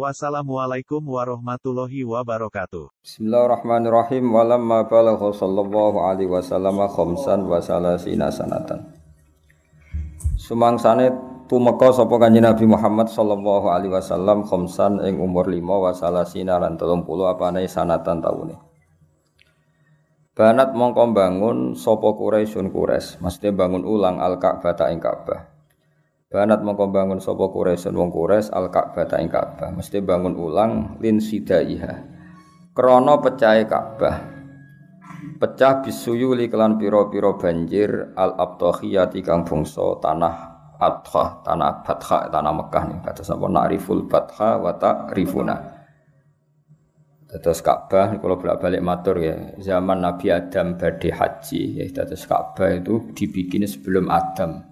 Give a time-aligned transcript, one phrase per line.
[0.00, 2.88] Wassalamualaikum warahmatullahi wabarakatuh.
[3.04, 4.32] Bismillahirrahmanirrahim.
[4.32, 8.96] Walamma balagha sallallahu alaihi wasallam khamsan wa salasina sanatan.
[10.40, 11.12] Sumangsane
[11.52, 16.80] tumeka sapa Kanjeng Nabi Muhammad sallallahu alaihi wasallam khamsan ing umur 5 wa salasina lan
[16.80, 18.56] 30 apane sanatan taune.
[20.32, 25.49] Banat mongko bangun sapa Quraisyun Quraisy, mesti bangun ulang Al-Ka'bah ing Ka'bah.
[26.30, 30.94] Banat mongko bangun sapa Quraisy wong Quraisy al Ka'bah ta ing Ka'bah, mesti bangun ulang
[31.02, 32.06] lin sidaiha.
[32.70, 34.30] Krana pecahe Ka'bah.
[35.42, 40.34] Pecah bisuyuli kelan pira-pira banjir al abtahiyati kang bangsa tanah
[40.78, 42.98] Adha, tanah Batha, tanah Mekah nih.
[43.10, 45.56] Kata sapa na'riful Batha wa ta'rifuna.
[47.26, 53.10] Terus Ka'bah kalau bolak-balik matur ya, zaman Nabi Adam badhe haji ya terus Ka'bah itu
[53.18, 54.69] dibikin sebelum Adam.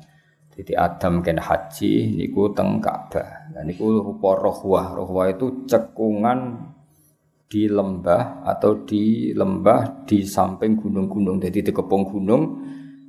[0.59, 3.55] Jadi Adam kan haji niku teng Ka'bah.
[3.55, 4.91] Nah niku rupa rohwah.
[4.91, 6.67] Rohwah itu cekungan
[7.47, 11.39] di lembah atau di lembah di samping gunung-gunung.
[11.39, 12.43] Jadi di kepung gunung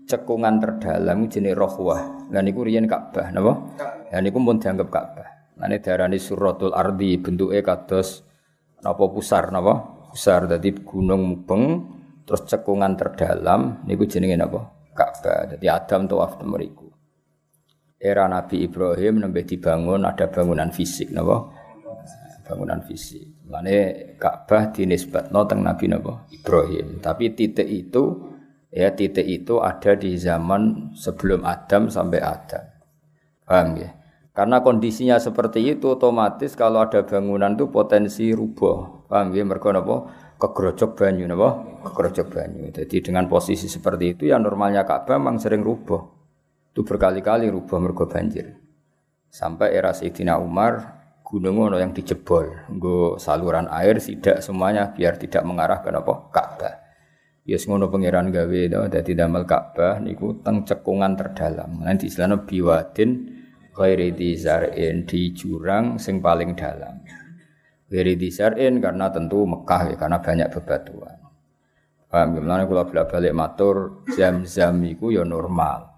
[0.06, 2.30] cekungan terdalam jenis rohwah.
[2.30, 3.53] Nah niku riyen Ka'bah napa?
[4.13, 5.28] Nah niku pun dianggap Ka'bah.
[5.58, 8.22] Nah ini darani suratul ardi bentuknya kados
[8.86, 10.06] napa pusar napa?
[10.13, 11.63] Pusar dadi gunung mubeng
[12.30, 14.69] terus cekungan terdalam niku jenenge napa?
[14.94, 15.50] Ka'bah.
[15.50, 16.88] Jadi Adam tawaf mriku
[18.00, 21.52] era Nabi Ibrahim nembe dibangun ada bangunan fisik napa?
[22.47, 23.45] Bangunan fisik.
[23.52, 26.25] Lane Ka'bah dinisbatno teng Nabi napa?
[26.31, 27.03] Ibrahim.
[27.03, 28.33] Tapi titik itu
[28.72, 32.64] ya titik itu ada di zaman sebelum Adam sampai Adam.
[33.44, 33.91] Paham ya?
[34.31, 39.44] Karena kondisinya seperti itu otomatis kalau ada bangunan itu potensi rubuh paham ya?
[39.44, 39.96] Mergo napa?
[40.40, 41.84] Kegrojok banyu napa?
[41.84, 42.72] Kegrojok banyu.
[42.72, 46.19] Jadi dengan posisi seperti itu ya normalnya Ka'bah memang sering rubuh
[46.74, 48.56] itu berkali-kali rubah mergo banjir.
[49.30, 55.46] Sampai era Sayyidina Umar, gunung ono yang dijebol, nggo saluran air tidak semuanya biar tidak
[55.46, 56.13] mengarah ke apa?
[56.34, 56.75] Ka'bah.
[57.46, 61.81] Ya ngono pangeran gawe to dadi damel Ka'bah niku teng cekungan terdalam.
[61.81, 63.09] Nanti istilahnya biwadin
[63.74, 67.02] ghairi dizarin di jurang sing paling dalam.
[67.90, 71.18] Ghairi dizarin karena tentu Mekah ya karena banyak bebatuan.
[72.09, 72.38] Paham?
[72.38, 75.88] Mulane kula balik matur zam-zam iku ya normal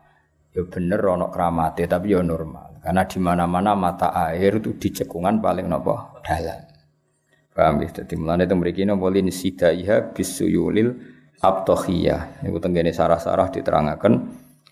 [0.51, 5.39] ya bener ono kramate tapi ya normal karena di mana-mana mata air itu di cekungan
[5.39, 6.67] paling nopo dalam
[7.55, 10.89] paham ya dadi mulane teng mriki napa lin sidaiha bisuyulil
[11.39, 14.13] abtohiyah niku tenggene sarah-sarah diterangaken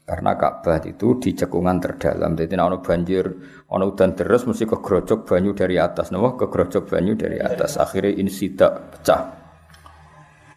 [0.10, 2.34] karena Ka'bah itu di cekungan terdalam.
[2.34, 3.30] Jadi nek banjir,
[3.70, 6.34] ana udan terus mesti kegrojok banyu dari atas, napa?
[6.34, 7.78] Kegrojok banyu dari atas.
[7.78, 9.30] Akhirnya insida pecah.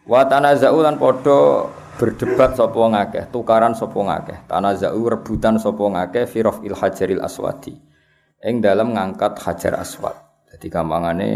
[0.09, 4.37] Wa tanaza'u lan padha berdebat sapa ngakeh, tukaran sapa ngakeh.
[4.49, 7.73] Tanaza'u rebutan sapa ngakeh fi il hajaril aswadi.
[8.43, 10.15] Ing dalam ngangkat hajar aswad.
[10.51, 11.29] Jadi gampangane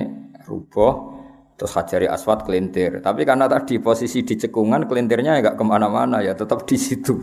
[0.44, 1.17] rubuh
[1.57, 3.00] terus hajari aswad kelintir.
[3.00, 7.17] Tapi karena tadi posisi di cekungan kelintirnya enggak ke mana-mana ya tetap di situ.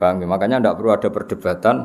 [0.00, 1.76] Bang, makanya tidak perlu ada perdebatan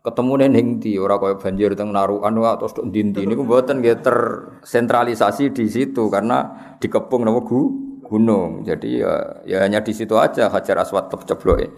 [0.00, 6.08] ketemu ning di ora kaya banjir teng narukan atau ndi-ndi niku mboten tersentralisasi di situ
[6.08, 6.48] karena
[6.80, 8.64] dikepung nama gu gunung.
[8.64, 11.70] Jadi ya, ya hanya di situ aja Hajar Aswad cebloke.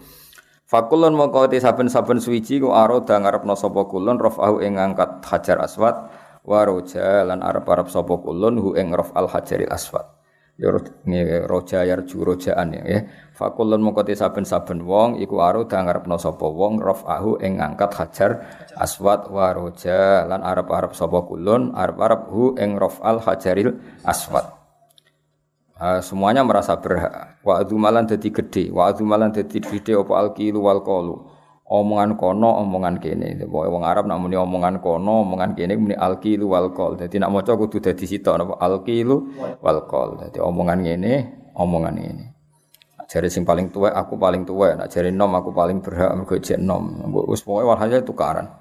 [0.71, 6.07] Fakulun mongko te saben-saben suwiji ku aroda ngarepno sapa kulun rafahu ing ngangkat Hajar Aswad
[6.47, 10.07] wa roja lan arep-arep sapa kulun hu ing rafal Hajaril Aswad.
[10.55, 10.71] Ya
[11.43, 13.03] roja yarju rojaan ya.
[13.35, 18.31] Fakulun mongko te saben-saben wong iku aroda ngarepno sapa wong rafahu ing ngangkat Hajar
[18.79, 23.75] Aswad wa roja lan arep-arep sapa kulun arep-arep hu ing rafal Hajaril
[24.07, 24.60] Aswad.
[25.81, 27.41] Uh, semuanya merasa berhak.
[27.41, 31.17] Wa malan dadi gede, wa malan dadi gede apa alqilu wal qalu.
[31.65, 33.33] Omongan kono, omongan kene.
[33.49, 37.01] Pokoke wong Arab nak muni omongan kono, omongan kene muni alqilu wal qol.
[37.01, 40.21] Dadi nak maca kudu dadi sitok napa alqilu wal qol.
[40.21, 41.13] Dadi omongan ngene,
[41.57, 42.25] omongan ini.
[43.09, 44.77] Jari sing paling tua, aku paling tua.
[44.77, 47.09] Nak jari nom, aku paling berhak mergo jek nom.
[47.25, 48.53] Wis pokoke walhasil tukaran.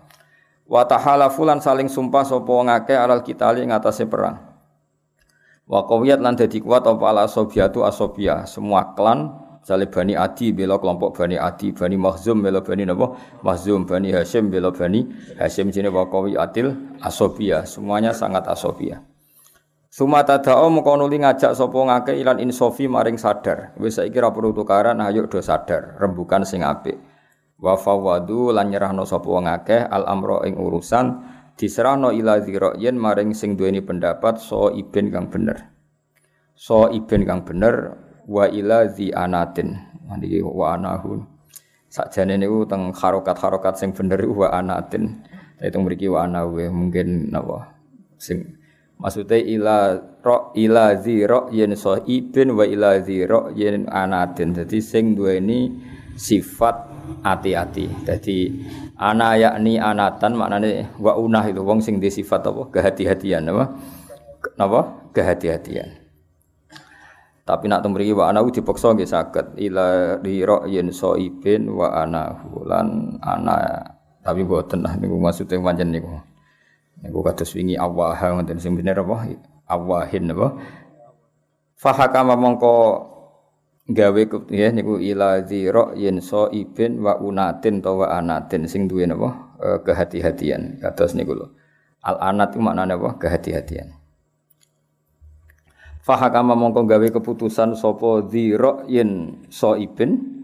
[0.65, 4.50] Wa tahalafu lan saling sumpah sapa ngake alal kitali ngatasé perang.
[5.71, 8.43] Wa qawiyat lan dadi kuat apa ala sobiatu asobia.
[8.43, 9.31] Semua klan
[9.63, 13.15] misalnya Bani Adi bela kelompok Bani Adi, Bani Mahzum bela Bani napa?
[13.47, 15.07] Mahzum, Bani Hashim bela Bani
[15.39, 17.63] Hashim jenis wa qawiyatil asobia.
[17.63, 18.99] Semuanya sangat asobia.
[19.91, 23.75] Sumata dao mengko nuli ngajak sapa ngake ilan insofi maring sadar.
[23.79, 26.99] Wis saiki ra perlu tukaran ayo do sadar, rembukan sing apik.
[27.59, 29.31] Wa fawadu lan nyerahno sapa
[29.87, 32.43] al amro ing urusan diserahno ila
[32.77, 35.71] yen maring sing duweni pendapat so iben kang bener.
[36.55, 39.79] So iben kang bener wa ila zi anatin.
[40.11, 41.23] Niki wa anahu.
[41.91, 45.23] Sakjane niku teng harokat-harokat sing bener wa anatin.
[45.59, 47.75] Itu mriki wa anahu mungkin napa
[48.17, 48.61] sing
[49.01, 54.53] Maksudnya ila ro ila zi ro yen so ibin wa ila zi ro yen anatin.
[54.53, 55.73] Jadi sing dua ini
[56.21, 56.90] sifat
[57.23, 57.87] hati-hati.
[58.07, 58.37] Jadi
[58.97, 63.65] ana yakni anatan maknanya wa unah itu wong sing di sifat apa kehati-hatian apa?
[64.57, 65.11] Napa?
[65.13, 66.01] Kehati-hatian.
[67.45, 72.47] Tapi nak temriki wa ana dipaksa nggih saged ila ro yen so ibin wa ana
[72.63, 73.57] lan ana
[74.23, 76.15] tapi boten lah niku maksudnya pancen niku.
[77.01, 79.35] Niku kados wingi awaha ngoten sing bener apa?
[79.67, 80.61] Awahin apa?
[81.81, 82.77] Fahakama mongko
[83.91, 84.23] gawe
[84.55, 89.59] ya niku ila dzira yen so ibin wa unatin to wa anatin sing duwe napa?
[89.59, 90.79] E, kehati-hatian.
[90.79, 91.47] Kados niku lho.
[92.07, 93.19] Al anat itu maknane apa?
[93.19, 93.99] Kehati-hatian.
[96.01, 100.41] Fahakama mongko gawe keputusan sapa dzira yen so ibin?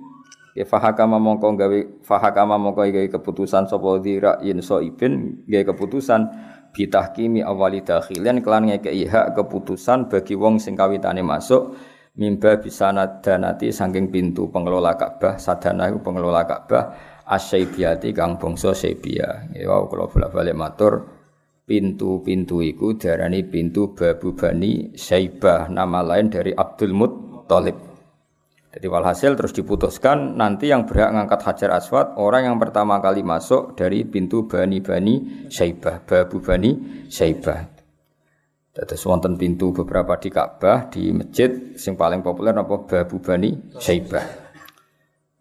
[0.53, 5.47] Ya fahakama mongko gawe fahakama mongko gawe keputusan sapa dzira yen so ibin?
[5.49, 6.29] Gawe keputusan
[6.77, 11.73] bitahkimi awali dakhilan kelan ngekei hak keputusan bagi wong sing kawitane masuk
[12.17, 16.85] mimba bisa nadanati saking pintu pengelola Ka'bah sadana iku pengelola Ka'bah
[17.29, 19.53] asyaibiyati kang bangsa Saibia.
[19.53, 20.93] Ya kalau bolak-balik matur
[21.67, 27.77] pintu-pintu iku diarani pintu Babu Bani Saibah nama lain dari Abdul Muttalib.
[28.77, 33.73] Jadi walhasil terus diputuskan nanti yang berhak ngangkat Hajar Aswad orang yang pertama kali masuk
[33.73, 37.76] dari pintu Bani Bani Syaibah, Babu Bani Syaibah.
[38.77, 41.49] Terus wonten pintu beberapa di Ka'bah, di masjid
[41.81, 44.45] sing paling populer apa Babu Bani Syaibah.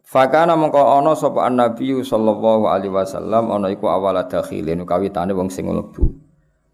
[0.07, 5.67] Fakana mongko ana sapa Nabi sallallahu alaihi wasallam ana iku awal dakhilin kawitane wong sing
[5.67, 6.15] mlebu.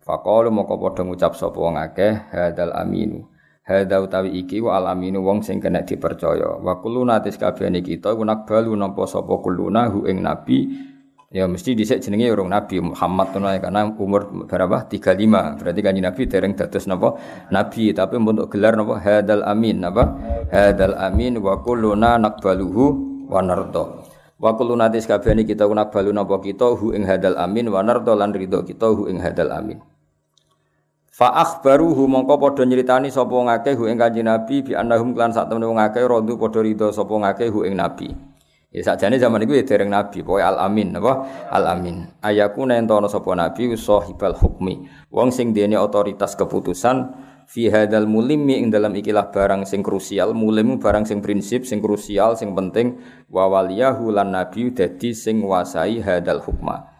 [0.05, 3.25] Faqalu mongko padha ngucap sapa wong akeh hadal aminu.
[3.65, 6.61] Hadza utawi iki wa alaminu wong sing kena dipercaya.
[6.61, 10.69] Wa kuluna tis kabehane kita ku nakbalu nampa sapa kuluna hu ing nabi
[11.31, 14.83] ya mesti dhisik jenenge urung nabi Muhammad tuh karena umur berapa?
[14.85, 17.15] 35 berarti kanjeng nabi dereng dados napa?
[17.49, 17.95] Nabi.
[17.95, 18.99] Tapi untuk gelar napa?
[18.99, 19.79] Hadal amin.
[19.79, 20.03] Napa?
[20.51, 22.85] Hadal amin wa kuluna nakbaluhu
[23.31, 24.03] wa nardo.
[24.35, 28.11] Wa kuluna tis kabehane kita ku nakbalu napa kita hu ing hadal amin wa nardo
[28.11, 29.79] lan ridho kita hu ing hadal amin.
[31.11, 35.51] Fa akhbaruhu mongko padha nyritani sapa ngakeh hu ing Kanjeng Nabi bi annahum klan sak
[35.51, 38.30] temene wong akeh rodu padha ridho sapa ngakeh hu ing Nabi.
[38.71, 41.27] Ya sakjane zaman iku ya dereng nabi, pokoke al amin apa?
[41.51, 42.07] Al amin.
[42.23, 44.87] Ayaku nentono sapa nabi sahibal hukmi.
[45.11, 47.11] Wong sing dene otoritas keputusan
[47.51, 52.39] fi hadal mulimi ing dalam ikilah barang sing krusial, mulim barang sing prinsip, sing krusial,
[52.39, 52.95] sing penting
[53.27, 56.90] wa waliyahu lan nabi dadi sing wasai hadal hukma.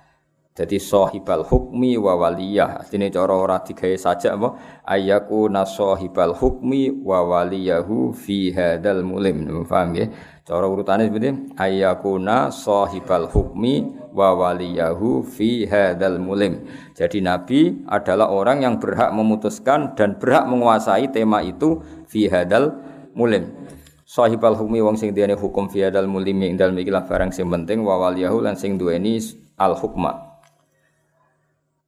[0.51, 2.83] Jadi sahibal hukmi wa waliyah.
[2.83, 4.59] Artinya cara ora digawe saja apa?
[4.83, 9.47] Ayaku nasahibal hukmi wa waliyahu fi hadal mulim.
[9.63, 10.11] Paham ya?
[10.43, 16.67] Cara urutannya seperti ayakuna sahibal hukmi wa waliyahu fi hadal mulim.
[16.99, 21.79] Jadi Nabi adalah orang yang berhak memutuskan dan berhak menguasai tema itu
[22.11, 22.75] fi hadal
[23.15, 23.55] mulim.
[24.03, 27.87] Sahibal hukmi wong sing diane hukum fi hadal mulim ing dalem ikilah barang sing penting
[27.87, 29.15] wa waliyahu lan sing duweni
[29.55, 30.30] al hukma.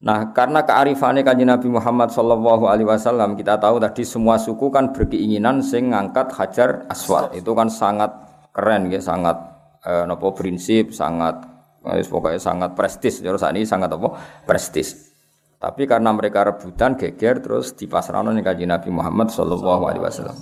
[0.04, 4.92] Nah, karena kearifannya kanji Nabi Muhammad Shallallahu Alaihi Wasallam kita tahu tadi semua suku kan
[4.92, 8.12] berkeinginan sing ngangkat hajar aswad itu kan sangat
[8.52, 9.40] keren ya, sangat
[9.88, 11.48] eh, nopo prinsip, sangat
[11.88, 13.24] eh, pokoknya sangat prestis.
[13.24, 14.12] Jadi saat ini sangat apa
[14.44, 15.16] prestis.
[15.56, 20.36] Tapi karena mereka rebutan geger terus di pasaran nih kanji Nabi Muhammad Shallallahu Alaihi Wasallam.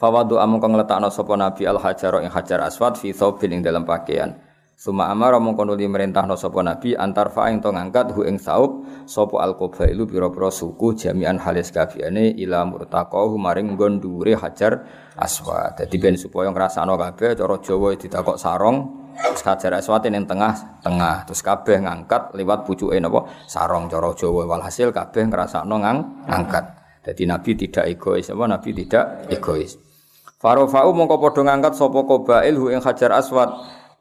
[0.00, 4.45] Fawadu amung kang letakno Nabi al hajar ing hajar aswad fi thawbin ing dalam pakaian.
[4.76, 8.84] Suma amara mongko nuli merintahno sapa nabi antar fa ing to ngangkat hu ing saub
[9.08, 14.84] sapa al qabailu pira-pira suku jami'an halis kabehane ila murtaqahu maring nggon dhuwure hajar
[15.16, 15.80] aswad.
[15.80, 20.52] Dadi ben supaya ngrasakno kabeh cara Jawa ditakok sarong Hajar aswad ning tengah
[20.84, 26.64] tengah terus kabeh ngangkat lewat pucuke napa sarong cara Jawa walhasil kabeh ngrasakno ngang ngangkat.
[27.00, 29.80] Jadi Nabi tidak egois apa Nabi tidak egois.
[30.36, 33.56] Farofa'u mongko padha ngangkat sapa qabail hu ing hajar aswad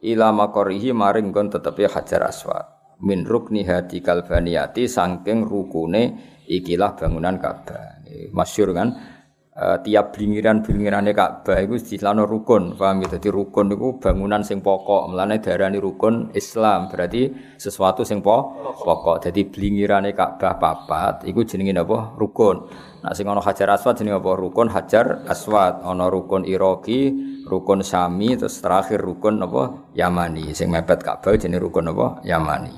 [0.06, 2.66] ila makorihi maring gon tetepi hajar aswad
[3.02, 7.96] min rukni hati kalbaniyati sangking rukune ikilah bangunan Ka'bah
[8.32, 8.96] masyur kan
[9.56, 13.16] uh, tiap blingiran-blingirane Ka'bah iku istilahno rukun, paham ya?
[13.16, 19.24] Dadi rukun iku bangunan sing pokok, mlane darani rukun Islam, berarti sesuatu sing pokok.
[19.24, 22.14] Dadi blingirane Ka'bah papat iku jenenge napa?
[22.20, 22.68] Rukun.
[23.06, 24.34] Nah sing ana Hajar Aswad jenenge apa?
[24.34, 25.86] Rukun Hajar Aswad.
[25.86, 27.14] Ana rukun Iraki,
[27.46, 29.94] rukun Sami, terus terakhir rukun apa?
[29.94, 30.58] Yamani.
[30.58, 32.26] Sing mepet Ka'bah jenenge rukun apa?
[32.26, 32.74] Yamani.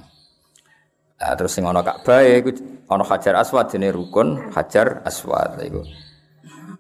[1.24, 2.52] Nah, terus sing ana Ka'bah iku
[2.92, 5.88] ana Hajar Aswad jenenge rukun Hajar Aswad iku.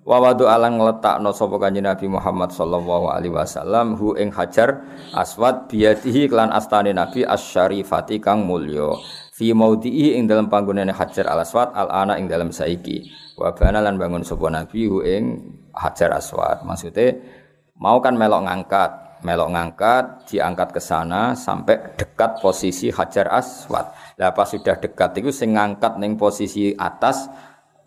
[0.03, 4.79] Wa wadu alang ngletakno sapa kanjeng Nabi Muhammad sallallahu alaihi wasallam hu ing hajar
[5.11, 8.95] aswad biyatihi klan astane Nabi asyarifati kang mulya
[9.35, 13.79] fi maudhi'i ing dalam panggonane hajar al aswad al ana ing dalam saiki wa bana
[13.79, 15.23] lan bangun sapa Nabi ing
[15.77, 17.13] hajar aswad maksudnya
[17.77, 18.91] mau kan melok ngangkat
[19.21, 25.29] melok ngangkat diangkat ke sana sampai dekat posisi hajar aswad lah pas sudah dekat itu
[25.29, 27.29] sing ngangkat ning posisi atas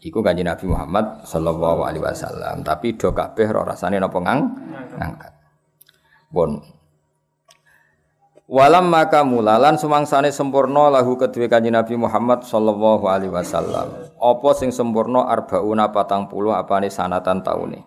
[0.01, 2.65] Iku kanjeng Nabi Muhammad sallallahu alaihi wasallam.
[2.65, 4.41] Tapi do kabeh rasane napa ngang
[4.97, 5.33] ngangkat.
[6.33, 6.80] Bon.
[8.51, 14.11] Walam maka mulalan sumangsane sempurna lahu kedue kanjeng Nabi Muhammad sallallahu alaihi wasallam.
[14.19, 17.87] Apa sing sempurna arbauna patang puluh apane sanatan taune.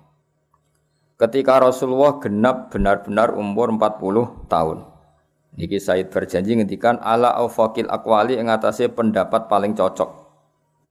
[1.19, 4.87] Ketika Rasulullah genap benar-benar umur 40 tahun.
[5.59, 10.09] Niki Said berjanji ngendikan ala aufakil akwali ing atase pendapat paling cocok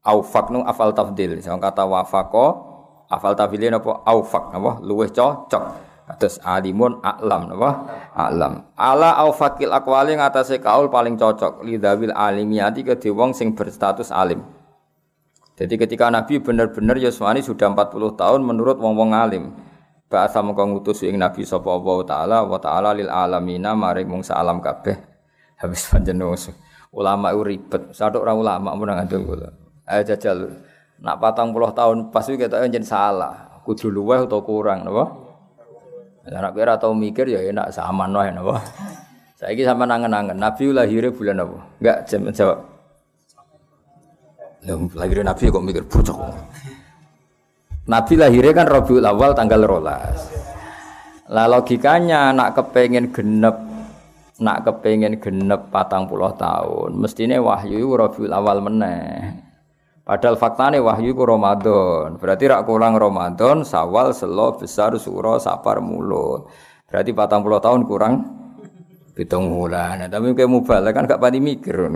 [0.05, 1.41] aufak nu afal tafdil.
[1.41, 2.47] Sing kata wafako
[3.09, 5.92] afal tafdil napa aufak napa luwih cocok.
[6.19, 7.71] Terus alimun a'lam napa?
[8.13, 8.67] A'lam.
[8.77, 14.45] Ala aufakil aqwali ngatasé kaul paling cocok lidawil alimiyati ke wong sing berstatus alim.
[15.57, 19.53] Jadi ketika Nabi benar-benar Yuswani sudah 40 tahun menurut wong-wong alim.
[20.09, 24.61] Bahasa mengko ngutus ing Nabi sapa Allah taala wa taala lil alamina maring wong alam
[24.61, 24.97] kabeh.
[25.57, 26.37] Habis panjenengan
[26.93, 27.95] ulama ribet.
[27.97, 29.49] Satu orang ulama mun ngandung kula.
[29.89, 30.53] Ayo jajal.
[31.03, 33.63] Nak patang puluh tahun pas itu kita jadi salah.
[33.63, 35.22] Kudu luweh atau kurang, napa?
[36.23, 38.63] Anak kira atau mikir ya enak sama wae napa?
[39.43, 40.39] Saiki sama nangen-nangen.
[40.39, 41.59] Nabi lahirnya bulan apa?
[41.83, 41.99] Enggak
[42.39, 42.59] jawab.
[44.95, 46.19] lahirnya Nabi kok mikir bocok.
[47.91, 50.31] Nabi lahirnya kan Rabiul Awal tanggal rolas.
[51.27, 53.59] Lah logikanya nak kepengen genep
[54.39, 59.51] nak kepengen genep patang puluh tahun mestinya wahyu Rabiul Awal meneh.
[60.03, 62.19] Padahal faktane wahyu ku Ramadan.
[62.19, 66.51] Berarti rak kurang Ramadan, Sawal, Selo, Besar, Suro, Sapar, Mulut.
[66.91, 68.15] Berarti 40 tahun kurang
[69.15, 70.03] pitung bulan.
[70.03, 71.87] Nah, tapi kayak mubal kan gak pati mikir.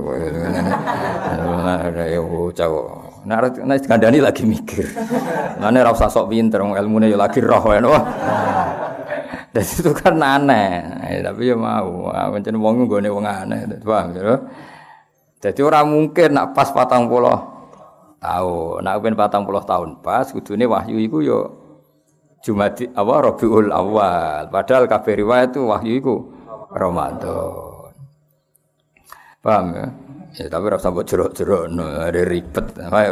[2.07, 2.71] Ya bocah.
[3.27, 4.87] Nah, nah kandani lagi mikir.
[5.59, 7.83] Mana ora usah sok pinter, ilmune ya lagi roh ya.
[9.51, 10.95] Dan itu kan aneh.
[11.27, 14.39] tapi ya mau, pancen wong nggone wong aneh, paham ya.
[15.43, 17.56] Jadi orang mungkin nak pas patang puluh
[18.27, 18.83] tahun.
[18.83, 19.15] Nak ben
[19.47, 21.41] puluh tahun pas kudune wahyu iku yo
[22.43, 24.51] Jumadi apa Rabiul Awal.
[24.51, 26.15] Padahal kabeh riwayat itu wahyu iku
[26.71, 27.91] Ramadan.
[29.43, 29.87] Paham ya?
[30.37, 32.67] Ya tapi rasa mbok jerok-jerok no, ada ribet.
[32.87, 33.11] Apa?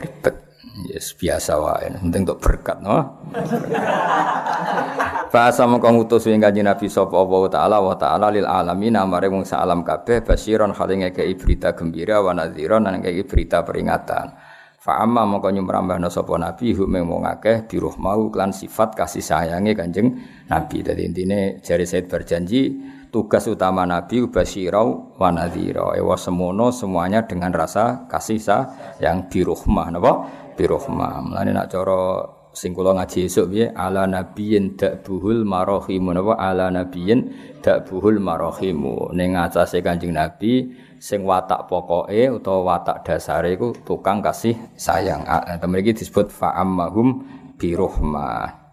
[0.00, 0.34] Ribet.
[0.74, 1.86] Yes, biasa wae.
[2.02, 3.22] Penting untuk berkat, no.
[5.34, 9.42] Bahasa mengko ngutus ing kanjeng Nabi sapa Allah taala wa taala lil alamin amare wong
[9.50, 14.34] alam kabeh basiron hale ngekeki berita gembira wa nadhiron lan berita peringatan.
[14.78, 19.74] Fa amma mengko nyumrambahna sapa Nabi hu wong akeh biruh mau klan sifat kasih sayange
[19.78, 20.18] Kanjeng
[20.50, 20.86] Nabi.
[20.86, 22.78] Dadi intine jari Said berjanji
[23.14, 25.94] tugas utama Nabi basirau wa nadhira.
[25.94, 30.12] Ewa semono semuanya dengan rasa kasih sayang biruhmah napa?
[30.54, 31.22] Biruhmah.
[31.22, 33.70] Mulane nak cara sing kula ngaji esuk piye?
[33.74, 37.30] Ala nabiyyin dakbuhul marahimu napa ala nabiyyin
[37.60, 40.70] dakbuhul marahimu ning atase Kanjeng Nabi
[41.02, 45.26] sing watak pokoke utawa watak dasare iku tukang kasih sayang.
[45.58, 47.26] Temen iki disebut fa'ammahum
[47.58, 48.64] birohmah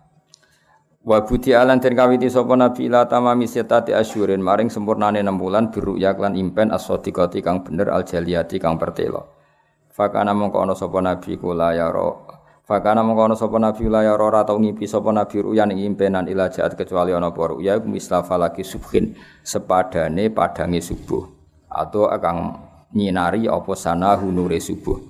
[1.02, 5.74] Wa buti alan den kawiti sapa nabi ila tamami setati asyurin maring sempurnane 6 bulan
[5.74, 9.41] biru yaklan impen as-sadiqati kang bener al jaliyati kang pertelo.
[9.92, 11.92] Fakana mongko ana sapa nabi kula ya
[12.72, 16.48] Fakana mengkono sapa nabi la ya ora tau ngipi sapa nabi ruyan ing impenan ila
[16.48, 19.12] jaat kecuali ana apa ruya mislafa lagi subhin
[19.44, 21.28] sepadane padange subuh
[21.68, 22.56] atau akan
[22.96, 25.04] nyinari apa sana hunure subuh.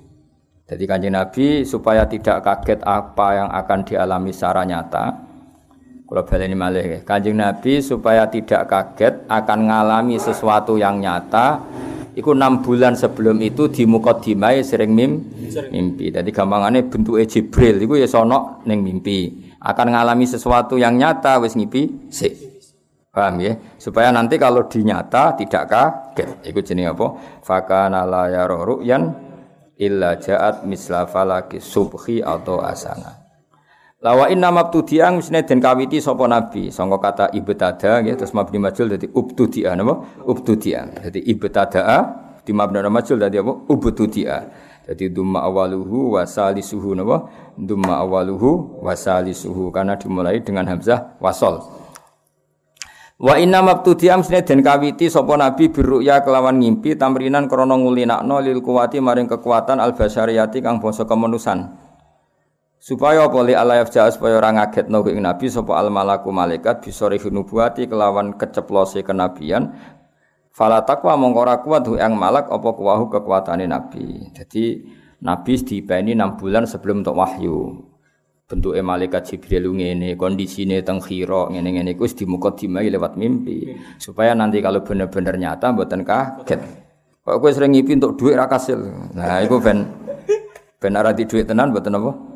[0.66, 5.06] Jadi kanjeng Nabi supaya tidak kaget apa yang akan dialami secara nyata.
[6.08, 11.62] Kalau baleni malih, kanjeng Nabi supaya tidak kaget akan mengalami sesuatu yang nyata
[12.12, 15.32] Iku enam bulan sebelum itu di mukodimai sering mim,
[15.72, 16.12] mimpi.
[16.12, 17.80] Jadi gampangannya bentuk Jibril.
[17.80, 19.52] Iku ya sono neng mimpi.
[19.64, 22.28] Akan ngalami sesuatu yang nyata wis ngipi si.
[23.12, 23.60] Paham ya?
[23.76, 26.48] Supaya nanti kalau dinyata tidak kaget.
[26.48, 27.08] Iku jenis apa?
[27.44, 29.04] Fakana la ru'yan
[29.76, 33.21] illa ja'at misla falaki subhi atau asana.
[34.02, 36.74] Lawa inna mabtudi'a mestine den kawiti sapa nabi?
[36.74, 40.26] Sangka kata ibtada nggih terus mabni majul dadi ubtudi'a napa?
[40.26, 42.10] Ubtudi'a dadi ibtada
[42.42, 43.54] di mabni majul dadi apa?
[43.70, 44.38] Ubtudi'a
[44.90, 47.30] dadi dumma awaluhu wa salisuhu napa?
[47.54, 51.62] Dumma awaluhu wa salisuhu karena dimulai dengan hamzah wasol.
[53.22, 58.66] Wa inna mabtudi'a mestine den kawiti sapa nabi birruya kelawan ngimpi tamrinan krana ngulinakno lil
[58.66, 61.81] kuwati maring kekuatan al basyariyati kang basa kemanusan
[62.82, 63.38] supaya apa?
[63.46, 68.34] Li ala yafja supaya ora ngagetno ing nabi sapa al malaku malaikat bisa nubuati kelawan
[68.34, 69.78] keceplose kenabian.
[70.52, 74.34] Fala takwa mongko ora kuat yang malak apa kuwahu kekuatane nabi.
[74.36, 74.84] Jadi
[75.24, 77.88] nabi dipeni 6 bulan sebelum untuk wahyu.
[78.52, 83.80] Bentuke malaikat Jibril ngene kondisine teng khira ngene-ngene iku wis dimukadimai lewat mimpi.
[83.96, 86.60] Supaya nanti kalau bener-bener nyata mboten kaget.
[87.24, 88.76] Kok kowe sering ngipi untuk duit ra kasil?
[89.16, 89.88] Nah iku ben
[90.84, 92.31] ben ora di duit tenan mboten apa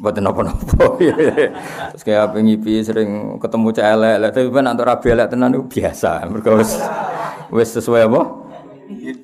[0.00, 0.96] Mboten napa-napa.
[1.92, 6.24] Terus kayak pengipi sering ketemu cah elek, tapi ben antuk rabi tenan itu biasa.
[6.56, 6.72] Wis
[7.52, 8.22] wis sesuai apa?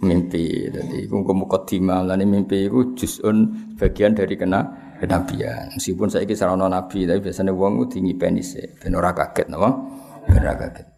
[0.04, 0.68] Mimpi.
[0.68, 4.68] Jadi iku mukadimah lan mimpi iku juz'un bagian dari kena
[5.00, 5.72] kenabian.
[5.72, 9.80] Meskipun saiki sarana nabi, tapi biasanya wong ngipeni sik ben kaget napa?
[10.28, 10.95] Ben kaget.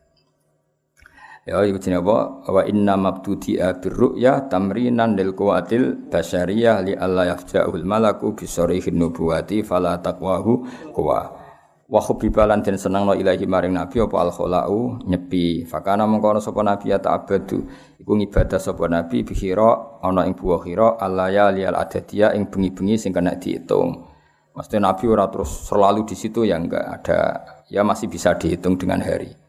[1.48, 2.44] Ya iku jenenge apa?
[2.44, 9.64] Wa inna mabtudi'a birru'ya tamrinan lil quwatil basyariyah li alla yafja'ul malaku bi sarihin nubuwati
[9.64, 11.20] fala taqwahu kuwa.
[11.88, 15.64] Wa hubbibalan den senengno ilahi maring nabi apa al khalau nyepi.
[15.64, 17.64] Fakana mengkono sapa nabi ya ta'abadu
[17.96, 23.00] iku ngibadah sapa nabi bi khira ana ing buah khira alaya liyal adadiya ing bengi-bengi
[23.00, 24.04] sing kena dihitung.
[24.52, 27.20] Maksudnya Nabi ora terus selalu di situ ya enggak ada
[27.72, 29.47] ya masih bisa dihitung dengan hari.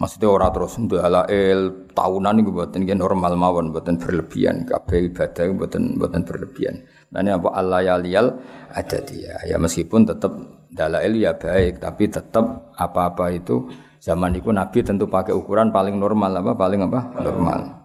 [0.00, 1.60] Maksudnya orang terus ndalail
[1.92, 6.80] tahunan itu buatan nggih normal mawon buatan berlebihan kabeh ibadah buatan buatan berlebihan.
[7.12, 8.32] Nah ini apa Allah ya lial
[8.72, 9.36] ada dia.
[9.44, 10.32] Ya meskipun tetap
[10.72, 13.68] dalail ya baik tapi tetap apa-apa itu
[14.00, 17.79] zaman itu Nabi tentu pakai ukuran paling normal apa paling apa normal.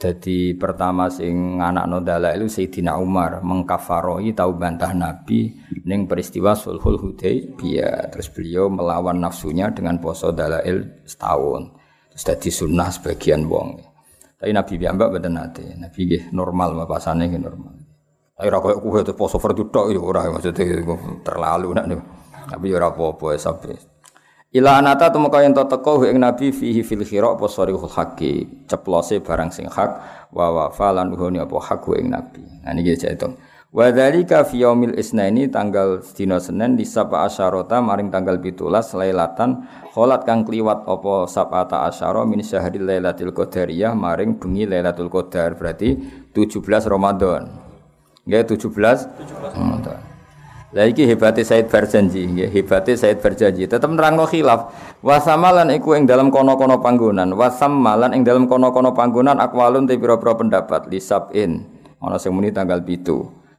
[0.00, 5.52] Jadi pertama sing anak nodala itu Sayyidina Umar mengkafaroi tahu bantah Nabi
[5.84, 8.08] ning peristiwa Sulhul Hudaybiyah.
[8.08, 11.76] Terus beliau melawan nafsunya dengan poso dalail setahun.
[12.16, 13.76] Terus jadi sunnah sebagian wong.
[14.40, 15.76] Tapi Nabi biamba badan nate.
[15.76, 17.76] Nabi gih normal bapasane gih normal.
[18.32, 20.80] Tapi ora koyo kuwe poso fardu tok ya ora maksudnya
[21.20, 21.84] terlalu nak.
[22.48, 23.76] Tapi ora apa-apa sampai
[24.50, 29.22] Ila anata tumeka yen to teko ing nabi fihi fil khira apa sarihul haqi ceplose
[29.22, 32.42] barang sing hak wa wa falan huni apa hak ing nabi.
[32.66, 33.30] Nah niki itu.
[33.70, 38.66] Wa dzalika fi yaumil isnaini tanggal dina Senin di sapa asyarota maring tanggal 17
[38.98, 45.54] lailatan kholat kang kliwat apa sabata asyara min syahril lailatul qadariyah maring bengi lailatul qadar
[45.54, 45.94] berarti
[46.34, 47.54] 17 Ramadan.
[48.26, 49.79] Nggih 17 Ramadan.
[50.70, 53.66] Lah iki hebate Said Barjanji, nggih, hebate Said Barjanji.
[53.66, 54.70] Tetep nerangno khilaf.
[55.02, 60.86] Wasamalan iku ing dalam kono-kono panggonan, wasamalan ing dalam kono-kono panggonan akwalun te pira-pira pendapat
[60.86, 61.66] lisabin.
[61.98, 63.02] Ana sing muni tanggal 7.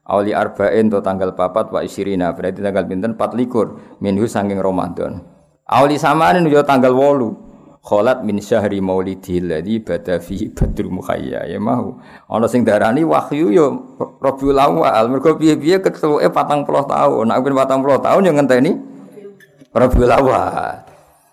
[0.07, 5.19] Awli arba'in to tanggal papat wa isirina berarti tanggal pinten 24 minhu saking Ramadan.
[5.67, 7.50] Awli samanin yo tanggal 8
[7.81, 11.49] kholat min syahri maulidil ladzi bada fi badru mukhayya.
[11.49, 11.97] Ya mau
[12.29, 15.09] ana sing darani wahyu yo Rabiul Awal.
[15.09, 17.23] Mergo piye-piye ketuke 40 tahun.
[17.25, 18.71] Nek ben 40 tahun yo ngenteni
[19.73, 20.75] Rabiul Awal.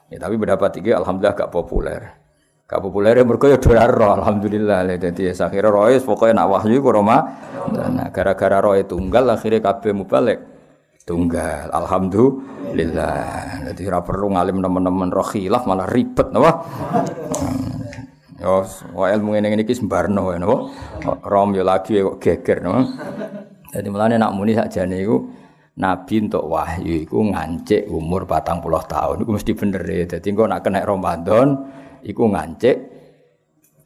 [0.08, 2.16] Ya tapi berapa tiga alhamdulillah gak populer.
[2.64, 4.88] Gak populer ya mergo yo ora alhamdulillah.
[4.96, 10.57] Dadi akhire rois pokoke nak wahyu ku Roma nah gara-gara roe tunggal akhirnya kabeh mubalik
[11.08, 11.72] tunggal.
[11.72, 13.72] Alhamdulillah.
[13.72, 16.68] Jadi ora perlu ngalim teman-teman khilaf malah ribet napa?
[18.36, 20.56] Yo wa ilmu ngene iki sembarno napa?
[21.24, 22.84] Rom yo lagi kok geger napa?
[23.72, 25.16] Jadi mulane nak muni sakjane iku
[25.78, 29.24] Nabi untuk wahyu iku ngancik umur patang puluh tahun.
[29.24, 31.56] Iku mesti bener ya jadi engko nak kena Ramadan
[32.04, 32.97] iku ngancik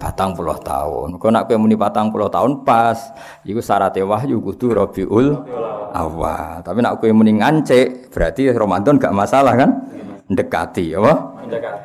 [0.03, 1.15] patang puluh tahun.
[1.23, 2.99] Kau nak muni patang puluh tahun pas,
[3.47, 5.39] itu syarat wahyu kudu Rabiul
[5.95, 6.59] awal.
[6.67, 9.71] Tapi nak kue muni ngance, berarti Ramadan gak masalah kan?
[10.27, 11.15] Dekati, apa?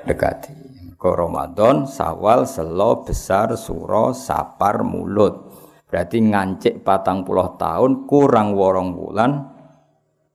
[0.09, 0.55] Dekati.
[0.97, 5.53] Kau Ramadan, Sawal, Selo, Besar, Suro, Sapar, Mulut.
[5.85, 9.45] Berarti ngancik patang puluh tahun kurang worong bulan.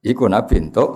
[0.06, 0.90] Iku nabi untuk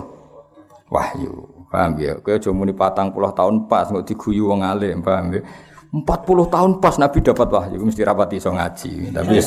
[0.87, 1.67] wahyu.
[1.67, 2.15] Paham ya?
[2.23, 5.43] Kau cuma muni patang puluh tahun pas, nggak diguyu wong alim, paham ya?
[5.87, 6.03] 40
[6.51, 9.15] tahun pas Nabi dapat wahyu mesti rapat iso ngaji.
[9.15, 9.39] Tapi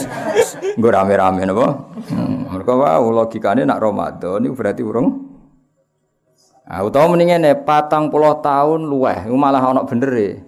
[0.80, 1.92] gue rame-rame napa?
[2.08, 5.30] Hmm, mereka wow logikane nak Ramadan itu berarti urung
[6.70, 10.38] Ah utawa mendingan patang puluh tahun luweh, malah ono bener e.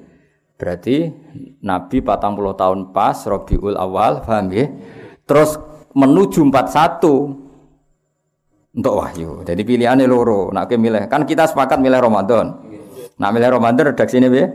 [0.54, 1.10] Berarti
[1.66, 4.70] Nabi patang puluh tahun pas Rabiul Awal, paham ya?
[5.26, 5.58] Terus
[5.90, 9.42] menuju 41 untuk wahyu.
[9.42, 10.54] Jadi pilihannya loro.
[10.54, 12.70] Nak milih kan kita sepakat milih Ramadan.
[13.18, 14.46] Nak milih Ramadan redaksi ini ya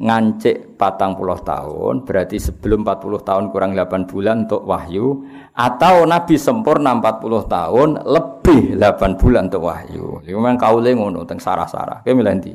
[0.00, 6.40] ngancik patang puluh tahun berarti sebelum 40 tahun kurang 8 bulan untuk wahyu atau Nabi
[6.40, 10.24] sempurna 40 tahun lebih 8 bulan untuk wahyu.
[10.24, 12.00] Iku memang kaule ngono teng sarah-sarah.
[12.00, 12.52] Kowe milih ndi?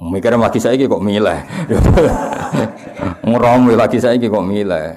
[0.00, 1.38] Mikir lagi saiki kok milih.
[3.28, 4.96] Ngerom lagi saiki kok milih.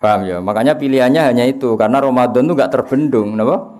[0.00, 0.40] Paham ya?
[0.40, 3.75] Makanya pilihannya hanya itu karena Ramadan itu gak terbendung, napa?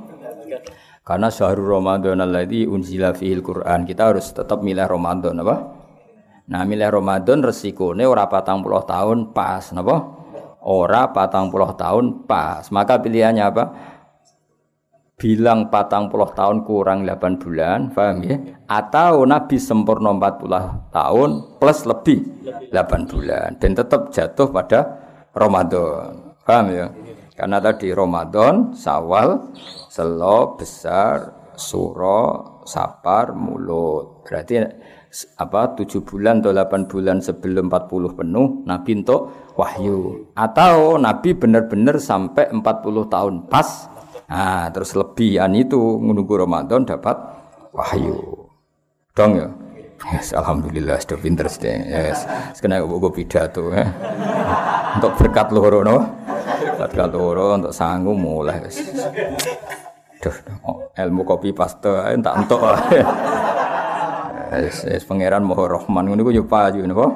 [1.07, 3.87] Karena syahrul Ramadan alladzi unzila fihil Quran.
[3.87, 5.57] Kita harus tetap milih Ramadan apa?
[6.51, 10.03] Nah, milih Ramadan resikone ora patang puluh tahun pas, napa?
[10.66, 12.66] Ora patang puluh tahun pas.
[12.75, 13.64] Maka pilihannya apa?
[15.14, 18.37] Bilang patang puluh tahun kurang 8 bulan, paham ya?
[18.69, 22.19] Atau Nabi sempurna 40 tahun plus lebih
[22.75, 23.57] 8 bulan.
[23.62, 24.85] Dan tetap jatuh pada
[25.33, 26.35] Ramadan.
[26.42, 26.90] Paham ya?
[27.37, 29.53] Karena tadi Ramadan, Sawal,
[29.92, 34.25] Selo, Besar, Suro, Sapar, Mulut.
[34.25, 34.64] Berarti
[35.37, 40.33] apa tujuh bulan atau delapan bulan sebelum 40 penuh Nabi untuk wahyu.
[40.37, 43.88] Atau Nabi benar-benar sampai 40 tahun pas.
[44.27, 47.16] Nah terus lebihan itu menunggu Ramadan dapat
[47.72, 48.49] wahyu.
[49.16, 49.49] Dong ya?
[50.12, 52.29] Yes, Alhamdulillah sudah pinter sih yes.
[52.53, 53.88] Sekarang gue pidato ya.
[55.01, 56.05] untuk berkat luhur no
[56.77, 58.64] Berkat loro untuk sanggup mulai.
[60.16, 60.37] Duh,
[60.97, 61.92] ilmu kopi paste
[62.25, 62.61] tak entuk.
[64.47, 67.11] Wis wis pangeran Maha Rahman ngono iku yo payu napa?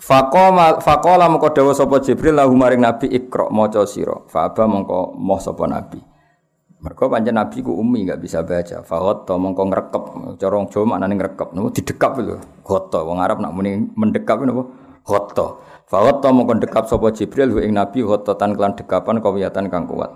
[0.00, 4.26] Faqama faqala mengko dawuh sapa Jibril lahu maring Nabi Iqra maca sira.
[4.26, 6.02] Fa aba mengko moh sapa Nabi.
[6.80, 8.82] Mereka pancen Nabi ku umi enggak bisa baca.
[8.82, 10.04] Faqata mengko ngrekep
[10.42, 12.36] cara Jawa maknane ngrekep napa didekap lho.
[12.66, 14.66] Goto wong Arab nak muni mendekap napa?
[15.04, 15.62] Goto.
[15.90, 18.06] Fawat to mongkon dekap sapa Jibril ing Nabi
[18.38, 20.14] tan kelan dekapan kawiyatan kang kuat.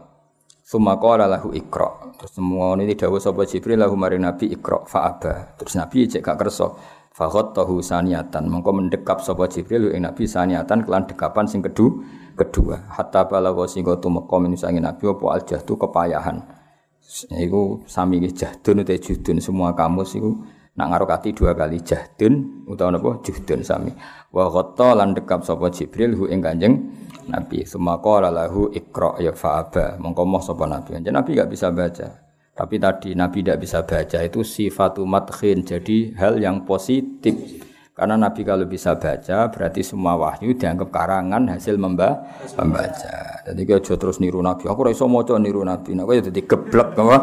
[0.62, 2.14] Suma qala lahu ikra.
[2.14, 5.58] Terus semua ini dawuh sapa Jibril lahu mari Nabi ikra fa'aba.
[5.58, 6.78] Terus Nabi cek gak kerso.
[7.10, 8.46] Fahottahu saniatan.
[8.46, 13.82] Mongko mendekap sapa Jibril ing Nabi saniatan kelan dekapan sing kedua kedua hatta balagha sing
[13.82, 16.38] tumeka minusange Nabi apa aljahtu kepayahan.
[17.34, 20.38] Iku sami jahdun utawa judun semua kamus iku
[20.74, 23.94] nak ngarokati dua kali jahdun utawa napa juhdun sami
[24.34, 26.90] wa ghatta lan dekap sapa jibril hu ing kanjeng
[27.30, 32.08] nabi sumaka lahu ikra ya fa'aba mongko moh sapa nabi kanjeng nabi gak bisa baca
[32.54, 38.42] tapi tadi nabi tidak bisa baca itu sifatu madkhin jadi hal yang positif karena Nabi
[38.42, 42.26] kalau bisa baca berarti semua wahyu dianggap karangan hasil memba
[42.58, 43.46] membaca.
[43.46, 44.66] Jadi kita terus niru Nabi.
[44.66, 45.94] Aku raiso maca niru Nabi.
[45.94, 47.18] Nah, ya jadi geblek apa?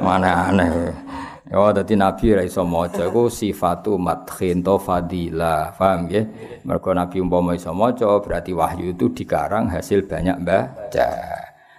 [0.00, 0.96] Mana aneh.
[1.44, 5.76] Ya dadi nabi ra iso maca iku sifatu madkhin to fadilah.
[5.76, 6.24] Paham nggih?
[6.64, 11.10] Mergo nabi umpama iso maca berarti wahyu itu dikarang hasil banyak baca.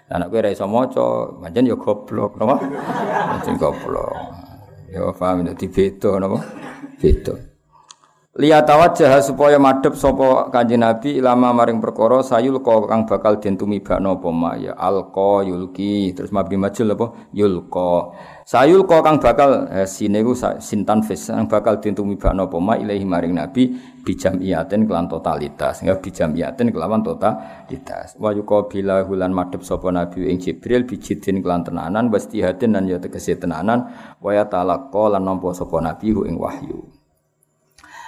[0.06, 2.62] Lah nek kowe ra iso maca, pancen ya goblok, napa?
[3.34, 4.14] Pancen goblok.
[4.94, 6.46] Ya paham dadi beda napa?
[7.02, 7.55] Beda.
[8.36, 13.56] Lihat wajah supaya madep sopo kanjeng Nabi ilama maring perkara sayul ko kang bakal den
[13.56, 14.60] tumibakno apa ma?
[14.60, 16.12] Ya alqa yulki.
[16.12, 17.32] Terus mabni majul apa?
[18.44, 23.08] Sayul ko kang bakal eh, sine ku sintan fis kang bakal den tumibakno apa ilahi
[23.08, 23.72] maring Nabi
[24.04, 25.88] bijam iaten kelan totalitas.
[25.88, 28.20] Ya bijam iaten kelawan totalitas.
[28.20, 33.40] Wa yuqabila hulan madep sopo Nabi ing Jibril bijidin kelan tenanan wastihatin dan ya tegese
[33.40, 33.96] tenanan.
[34.20, 36.95] Wa ya talaqqa lan nampa sapa Nabi ing wahyu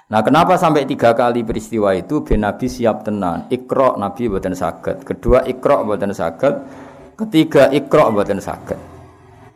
[0.07, 3.43] Nah kenapa sampai tiga kali peristiwa itu ben Nabi siap tenan.
[3.51, 5.03] Ikro Nabi buatan sakit.
[5.03, 6.55] Kedua ikro buatan sakit.
[7.19, 8.79] Ketiga ikro buatan sakit.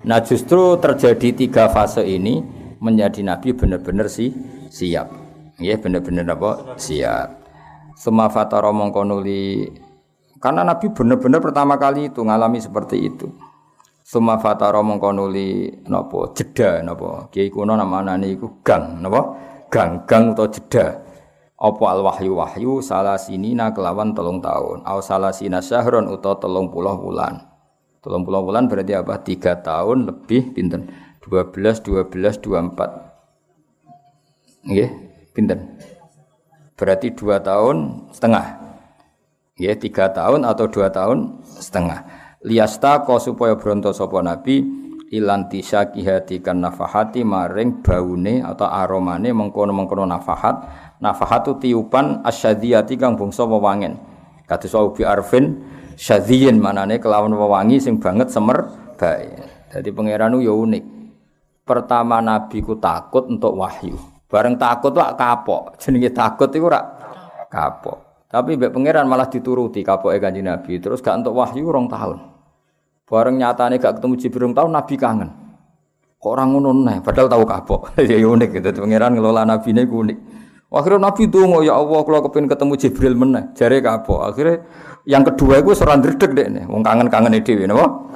[0.03, 2.43] Nah justru terjadi tiga fase ini
[2.83, 4.35] menjadi Nabi benar-benar sih
[4.67, 5.07] siap.
[5.55, 6.75] Ya benar-benar apa?
[6.75, 7.27] Siap.
[7.95, 9.71] Semua fatara mongkonuli
[10.43, 13.31] karena Nabi benar-benar pertama kali itu ngalami seperti itu.
[14.03, 20.51] Semua fatara mongkonuli nopo jeda nopo kiai kuno nama nani iku gang nopo ganggang atau
[20.51, 20.99] jeda.
[21.55, 24.83] Apa al wahyu wahyu salah sinina kelawan telung tahun?
[24.83, 27.47] Au salah sina syahron atau telung puluh bulan
[28.01, 29.21] telung puluh bulan berarti apa?
[29.21, 30.89] Tiga tahun lebih pinten?
[31.21, 32.89] Dua belas dua belas dua empat.
[35.37, 35.77] Pinten?
[36.73, 38.57] Berarti dua tahun setengah.
[39.61, 42.09] Ya tiga tahun atau dua tahun setengah.
[42.41, 44.65] Liasta kau supaya bronto sopo nabi
[45.11, 46.07] ilan tisaki
[46.39, 50.63] kan nafahati maring baune atau aromane mengkono-mengkono nafahat
[51.03, 53.99] nafahat itu tiupan asyadiyati kang bangsa wewangen.
[54.47, 55.59] Kados bi arfin
[55.99, 59.35] syadhiyin manane kelawan wewangi sing banget semer bae.
[59.67, 60.83] Dadi pangeran yo unik.
[61.67, 63.95] Pertama nabi ku takut untuk wahyu.
[64.31, 65.75] Bareng takut wak kapok.
[65.79, 66.83] Jenenge takut iku ora
[67.51, 68.27] kapok.
[68.31, 70.79] Tapi mbek pangeran malah dituruti kapoke kanjeng nabi.
[70.79, 72.30] Terus gak untuk wahyu rong tahun
[73.11, 75.29] Bareng nyatane gak ketemu Jibril tahun Nabi kangen.
[76.15, 77.81] Kok orang ngono nih, padahal tahu kapok.
[78.07, 78.87] ya unik gitu.
[78.87, 80.17] Pangeran ngelola Nabi ini unik.
[80.71, 84.31] Akhirnya Nabi tuh ya Allah kalau kepin ketemu Jibril meneh, jare kapok.
[84.31, 84.63] Akhirnya
[85.03, 88.07] yang kedua itu seorang dredeg deh nih, wong kangen-kangen dhewe napa?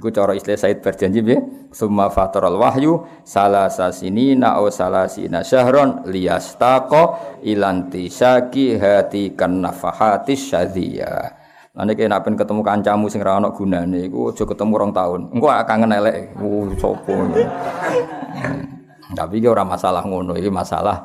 [0.00, 1.36] Iku cara istilah Said berjanji be,
[1.76, 10.32] summa fataral wahyu salasa sinina au salasina syahron liyastaqa ilanti syaki hati kan nafahati
[11.70, 15.20] Nanti kayak napen ketemu kancamu sing ra ono gunane iku aja ketemu rong tahun.
[15.30, 16.34] Engko kangen elek.
[16.42, 17.14] Uh sopo.
[19.10, 21.02] Tapi iki ora masalah ngono, iki masalah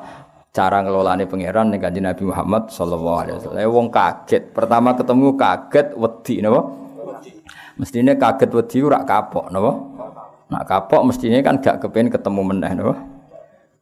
[0.50, 3.62] cara ngelolane pangeran ning Kanjeng Nabi Muhammad sallallahu alaihi wasallam.
[3.70, 6.60] Wong kaget, pertama ketemu kaget wedi napa?
[7.78, 9.72] Mestine kaget wedi ora kapok napa?
[10.50, 12.94] Nak kapok mestinya kan gak kepen ketemu meneh napa?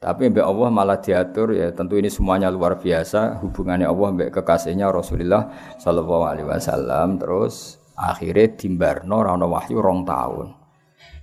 [0.00, 3.40] Tapi mbak Allah malah diatur ya tentu ini semuanya luar biasa.
[3.40, 5.48] Hubungannya Allah mbak kekasihnya Rasulullah
[5.80, 7.16] Sallallahu Alaihi Wasallam.
[7.18, 10.52] Terus akhirnya timbarno rano wahyu rong tahun.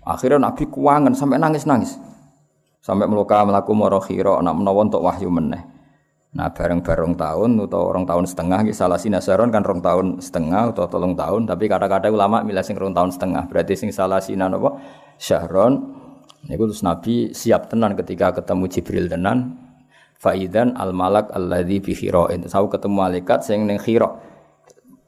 [0.01, 1.93] Akhirnya Nabi kuangan sampai nangis nangis
[2.81, 5.61] sampai meluka melaku moro khiro nak menawa untuk wahyu meneh.
[6.31, 11.13] Nah bareng-bareng tahun atau orang tahun setengah salah sinasaron kan rong tahun setengah atau tolong
[11.13, 11.45] tahun.
[11.45, 13.51] Tapi kata-kata ulama milah sing rong tahun setengah.
[13.51, 14.79] Berarti sing salah sinan apa
[15.19, 16.00] syahron
[16.47, 19.57] niku terus nabi siap tenan ketika ketemu jibril tenan.
[20.21, 22.45] Faidan al malak alladzi bi khirain.
[22.45, 24.21] Sau ketemu malaikat sing ning khira.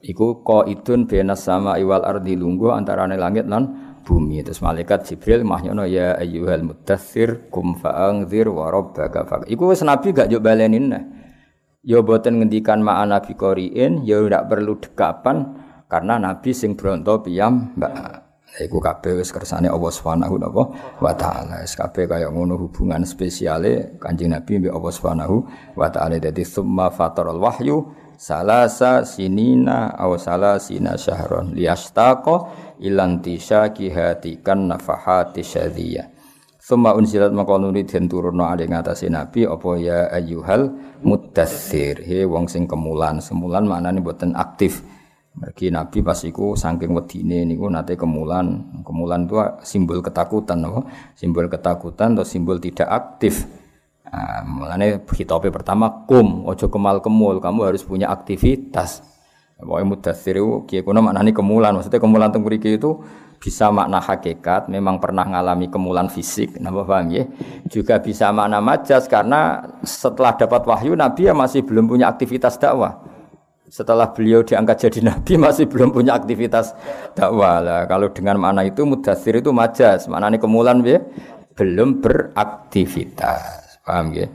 [0.02, 4.42] Iku qaidun benas sama iwal ardi lungguh antarané langit lan bumi.
[4.42, 10.12] Terus malaikat Jibril mahnyono ya ayyuhal mudaththir kum fa'angzir wa rabbaka fa iku wis nabi
[10.12, 11.04] gak yo balenin nah
[11.84, 15.56] yo boten ngendikan ma'a nabi qoriin yo ndak perlu dekapan
[15.92, 18.23] karena nabi sing bronto piyam mbak
[18.62, 20.38] iku kabeh wis kersane Allah Subhanahu
[21.02, 21.66] wa taala.
[21.66, 25.36] Wis kabeh kaya ngono hubungan spesiale Kanjeng Nabi mbek Allah Subhanahu
[25.74, 26.22] wa taala.
[26.22, 36.14] Dadi summa fataral wahyu salasa sinina aw salasina syahron liyastaqa ilanti syaki hatikan nafahati syadiyah
[36.64, 40.72] Suma unsilat maka nuri den turunno ali ngatasi nabi apa ya ayyuhal
[41.04, 43.20] muddatsir he wong sing kemulan.
[43.20, 44.80] Semulan maknane mboten aktif
[45.34, 50.86] Mergi nabi pas iku saking wedine niku nate kemulan kemulan itu simbol ketakutan apa
[51.18, 53.50] simbol ketakutan atau simbol tidak aktif
[54.14, 59.02] Nah, mulane hitope pertama kum, ojo kemal kemul, kamu harus punya aktivitas.
[59.58, 61.74] Pokoknya mudathir itu kiai kuno maknani kemulan.
[61.74, 63.02] Maksudnya kemulan teng itu
[63.42, 67.26] bisa makna hakikat, memang pernah ngalami kemulan fisik, napa paham ya?
[67.66, 73.02] Juga bisa makna majas karena setelah dapat wahyu Nabi ya masih belum punya aktivitas dakwah.
[73.74, 76.78] Setelah beliau diangkat jadi nabi masih belum punya aktivitas
[77.18, 77.58] dakwah.
[77.58, 81.02] Lah kalau dengan makna itu mudathir itu majas, maknani kemulan ya
[81.58, 83.82] belum beraktivitas.
[83.82, 84.30] Paham ya?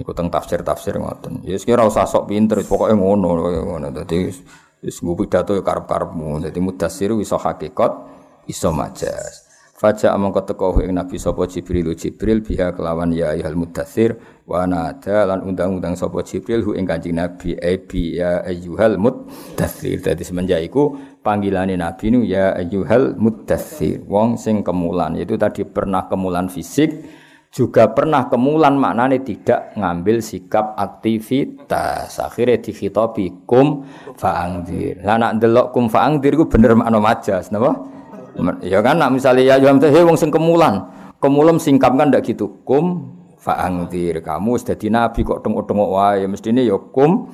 [0.00, 1.44] Iku teng tafsir-tafsir ngoten.
[1.44, 3.36] Ya sekira usah sok pinter, pokoke ngono
[3.68, 3.92] ngono.
[3.92, 4.32] Dadi
[4.80, 6.48] wis nggo pidato ya karep-karepmu.
[6.48, 7.92] Dadi mudassir iso hakikat,
[8.48, 9.47] iso majas.
[9.78, 15.22] Faja amangka teko ing Nabi sapa Jibril Jibril biha kelawan ya ayyuhal mudassir wa nada
[15.22, 17.54] lan undang-undang sapa Jibril hu ing Kanjeng Nabi.
[17.54, 20.02] E bi ya ayyuhal mudassir.
[20.02, 24.02] Dadi semenjak iku panggilane Nabi nu ya ayyuhal mudassir.
[24.02, 25.14] Wong sing kemulan.
[25.14, 26.90] Itu tadi pernah kemulan fisik
[27.54, 32.18] juga pernah kemulan maknanya tidak ngambil sikap aktivitas.
[32.18, 33.86] Akhirnya dikhitobi kum
[34.18, 35.06] faangdir.
[35.06, 37.97] Lah nak delok kum faangdir itu bener makna majas napa
[38.62, 40.80] ya kan nak misalnya ya jam teh wong sing kemulan.
[41.18, 42.62] Kemulan singkap kan ndak gitu.
[42.62, 44.22] Kum faangdir.
[44.22, 46.22] Kamu sudah di nabi kok tengok-tengok wae.
[46.30, 47.26] Mestine ya kum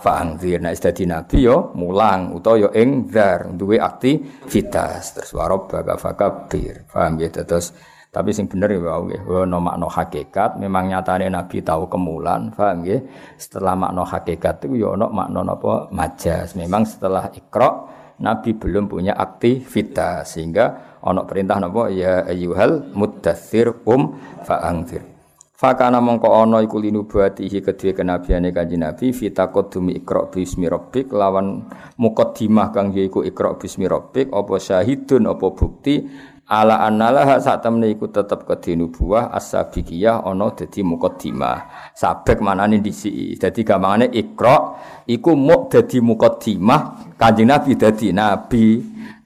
[0.00, 0.64] faangdir.
[0.64, 7.20] Nah sudah di nabi yo mulang utawa yo engdar duwe aktivitas terus warabba fakabir paham
[7.20, 7.28] ya?
[7.28, 7.76] Terus
[8.16, 9.28] tapi sing bener ya wau nggih.
[9.28, 13.04] Ono makna hakikat memang nyatane Nabi tahu kemulan, paham nggih?
[13.36, 15.92] Setelah makna hakikat itu ya ono makna napa?
[15.92, 16.56] Majas.
[16.56, 17.84] Memang setelah Iqra
[18.16, 25.16] Nabi belum punya aktivitas sehingga ono perintah napa ya ayyuhal muddatsir um fa'angzir.
[25.56, 31.64] Fakana mongko ono iku linubuatihi kedue kenabiane kanjeng Nabi fitaqaddumi ikra bismi rabbik lawan
[31.96, 36.04] mukaddimah kang yaiku ikra bismi rabbik apa syahidun apa bukti
[36.46, 43.34] ala annalah sak temne iku tetep kedhe nubuwah as-sabiqiyah ana dadi muqaddimah sabek manane disi
[43.34, 44.78] dadi gampangane ikra
[45.10, 48.66] iku muk dadi muqaddimah kanjeng nabi dadi nabi.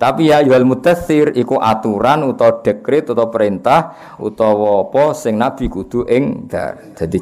[0.00, 3.80] Tapi ya yuhal mutathir iku aturan utawa dekret utawa perintah
[4.16, 6.96] utawa apa sing nabi kudu ing dar.
[6.96, 7.20] Dadi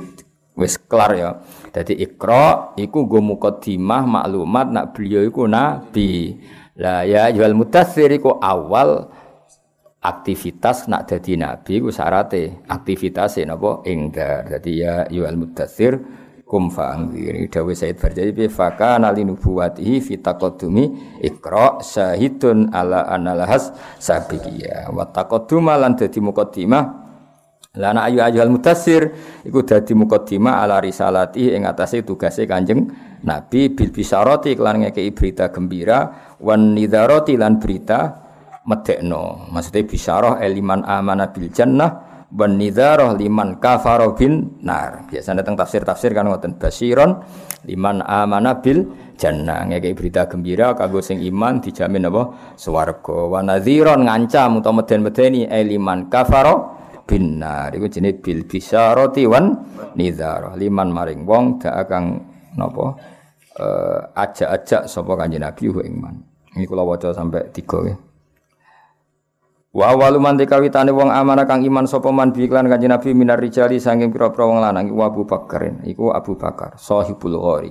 [0.55, 1.31] wis kelar ya.
[1.75, 6.39] Dadi ikra iku go muqaddimah maklumat nak beliau iku nabi.
[6.79, 9.11] Lah ya yuhal mutathir iku awal
[9.99, 13.83] aktivitas nak dadi nabi ku syarate aktivitas napa?
[13.83, 15.99] Ingdar dadi ya yual mudathir
[16.49, 20.85] kum fa'angdir dawe Said Barjali bi fakana linubuwatihi fi taqaddumi
[21.21, 23.69] iqra syahidun ala analahas
[24.01, 26.85] sabiqiyah wa taqadduma lan dadi muqaddimah.
[27.79, 29.13] Lana ayu ayyuhal mutassir
[29.45, 32.89] iku dadi muqaddimah ala risalati ing atase tugase Kanjeng
[33.23, 33.69] Nabi.
[33.77, 36.33] Bil bisarati kelan ngekei berita gembira.
[36.41, 38.28] Wan nidharati lan berita
[38.69, 45.09] medekno maksudnya bisyarah eliman amana bil jannah wan nidharah liman kafara bin nar.
[45.09, 47.25] Biasanya tentang tafsir-tafsir kan ngoten basiron
[47.65, 48.85] liman amana bil
[49.17, 53.33] jannah ngekei berita gembira kanggo sing iman dijamin apa swarga.
[53.33, 56.77] Wa nadhiron ngancam utawa meden-medeni liman kafara
[57.09, 57.73] bin nar.
[57.73, 59.65] Iku jenenge bil bisyarati wan
[59.97, 62.21] nidharah liman maring wong dak kang
[62.61, 62.93] napa
[63.57, 66.15] uh, ajak-ajak sapa kanjeng Nabi iman.
[66.59, 67.97] Ini kula waca sampai tiga ya.
[69.79, 73.39] Wa awalu man kawitane wong amanah kang iman sapa man bi iklan kanjeng Nabi minar
[73.39, 75.87] rijali saking pira-pira wong lanang iku Abu Bakar.
[75.87, 77.71] Iku Abu Bakar, sahibul ghari.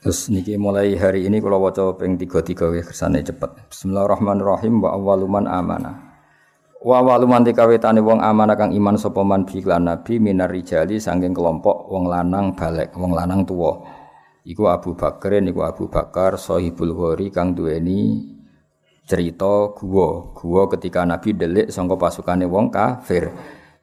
[0.00, 3.68] Terus niki mulai hari ini kalau waca ping 33 ya kersane cepet.
[3.68, 6.16] Bismillahirrahmanirrahim wa awalu man amanah.
[6.80, 10.96] Wa awalu man kawitane wong amanah kang iman sapa man bi iklan Nabi minar rijali
[10.96, 13.84] saking kelompok wong lanang balik, wong lanang tuwa.
[14.48, 18.31] Iku Abu Bakar, niku Abu Bakar sahibul ghari kang duweni
[19.12, 23.28] cerita gua gua ketika Nabi delik sangka pasukane wong kafir.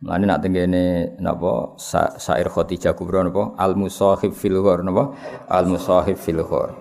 [0.02, 5.14] Mulane nak tengene napa sa, sair Khadijah kubra napa al musahib fil ghor napa
[5.46, 6.74] al musahib fil ghor.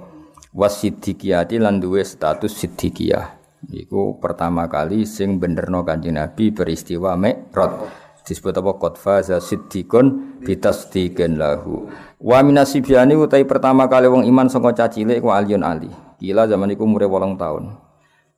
[0.56, 3.36] Wasiddiqiyati lan duwe status siddiqiyah.
[3.68, 7.84] Iku pertama kali sing benerno Kanjeng Nabi peristiwa Mi'raj.
[8.24, 8.76] Disebut apa?
[8.80, 11.84] Qad faza siddiqun bitasdiqin lahu.
[12.16, 15.92] Wa minasibiani utai pertama kali wong iman sangka cacile iku Aliun Ali.
[16.16, 17.87] Gila zaman iku umure 8 tahun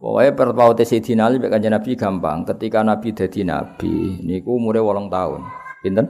[0.00, 2.48] Pokoknya perpaute Sayyidina Ali mek Kanjeng Nabi gampang.
[2.48, 5.40] Ketika Nabi dadi nabi niku umure 8 tahun.
[5.84, 6.06] Pinten?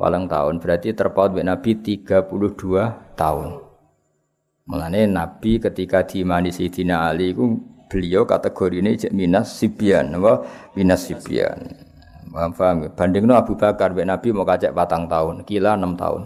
[0.00, 0.54] 8 tahun.
[0.56, 2.32] Berarti terpaut mek Nabi 32
[3.12, 3.60] tahun.
[4.64, 10.46] Mulane Nabi ketika diimani Sayyidina Ali iku beliau kategori ini minas sibian apa
[10.78, 11.74] minas sibian
[12.30, 16.22] paham paham bandingno Abu Bakar mek Nabi mau kacek patang tahun kila 6 tahun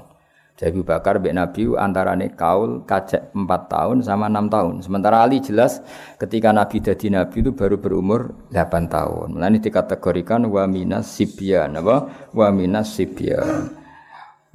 [0.54, 4.74] jadi Abu Bakar Mbak Nabi antarane kaul kacek 4 tahun sama 6 tahun.
[4.86, 5.82] Sementara Ali jelas
[6.14, 9.34] ketika Nabi jadi Nabi itu baru berumur 8 tahun.
[9.34, 12.06] Mulane dikategorikan wa minas sibyan apa?
[12.30, 13.66] Wa minas sibyan.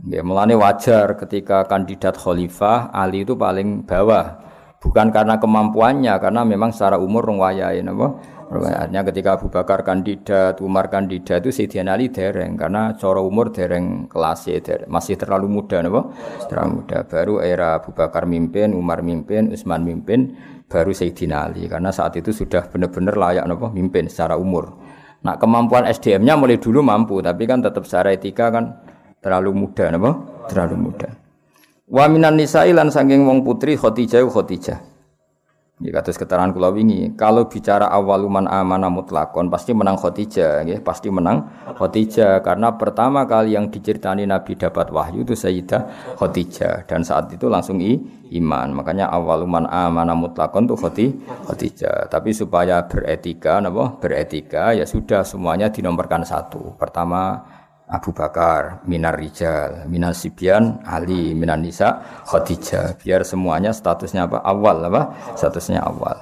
[0.07, 4.39] Ya, wajar ketika kandidat khalifah Ali itu paling bawah.
[4.79, 8.15] Bukan karena kemampuannya, karena memang secara umur rong wayahe napa?
[8.49, 14.09] Artinya ketika Abu Bakar kandidat, Umar kandidat itu Sayyidina Ali dereng karena cara umur dereng
[14.09, 14.89] kelas dereng.
[14.89, 16.09] masih terlalu muda napa?
[16.49, 17.05] Terlalu muda.
[17.05, 20.33] Baru era Abu Bakar mimpin, Umar mimpin, Utsman mimpin,
[20.65, 23.69] baru Sayyidina Ali karena saat itu sudah benar-benar layak napa?
[23.69, 24.73] mimpin secara umur.
[25.21, 28.81] Nah, kemampuan SDM-nya mulai dulu mampu, tapi kan tetap secara etika kan
[29.21, 30.25] terlalu muda napa?
[30.49, 31.09] Terlalu muda.
[31.85, 34.88] Wa minan nisa'i lan saking wong putri Khadijah Khadijah.
[35.79, 41.07] Ya kados keterangan kula wingi, kalau bicara awaluman amana mutlakon pasti menang Khadijah, ya, pasti
[41.07, 47.31] menang Khadijah karena pertama kali yang diceritani Nabi dapat wahyu itu Sayyidah Khadijah dan saat
[47.31, 47.95] itu langsung i,
[48.35, 48.75] iman.
[48.75, 50.75] Makanya awaluman amana mutlakon itu
[51.47, 52.11] Khadijah.
[52.11, 54.03] Tapi supaya beretika, napa?
[54.03, 56.75] Beretika ya sudah semuanya dinomorkan satu.
[56.75, 57.39] Pertama
[57.89, 63.02] Abu Bakar, minar rijal, minar sibyan, Ali, minar nisa, Khadijah.
[63.02, 64.45] Biar semuanya statusnya apa?
[64.45, 65.17] Awal apa?
[65.34, 66.21] Statusnya awal.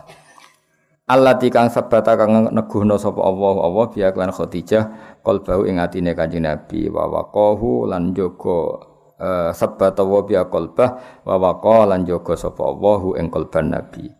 [1.07, 4.83] Allah tikang sabata kang neguhno sapa Allah Allah biya lan Khadijah
[5.23, 8.59] qalbahu ing atine Kanjeng Nabi wa waqahu lan jaga
[9.15, 14.11] uh, sabata wa biya qalbah wa waqa lan jaga sapa Allahu ing qalban Nabi.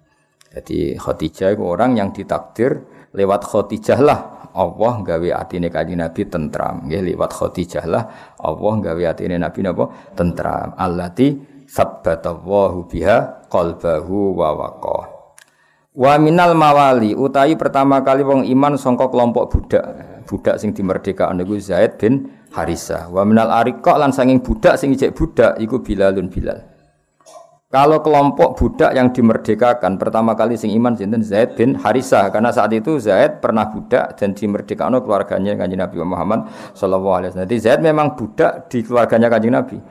[0.48, 4.20] Jadi Khadijah itu orang yang ditakdir lewat Khadijah lah
[4.58, 6.90] Allah gawe atine kanjeng Nabi tentram.
[6.90, 8.04] Nggih liwat Khadijah lah
[8.42, 10.74] Allah gawe atine Nabi napa tentram.
[10.74, 11.38] Allati
[11.70, 15.00] sabbatallahu biha qalbahu wa waqa.
[15.98, 19.86] Wa minal mawali utawi pertama kali wong iman sangka kelompok budak.
[20.28, 23.10] Budak sing dimerdekakan niku Zaid bin Harisah.
[23.14, 26.77] Wa minal ariqa lan sanging budak sing ijek budak iku Bilalun Bilal.
[27.68, 32.72] Kalau kelompok budak yang dimerdekakan pertama kali sing iman sinten Zaid bin Harisah karena saat
[32.72, 37.48] itu Zaid pernah budak dan dimerdekakan keluarganya kanjeng Nabi Muhammad Shallallahu Alaihi Wasallam.
[37.52, 39.84] Jadi Zaid memang budak di keluarganya kanjeng Nabi.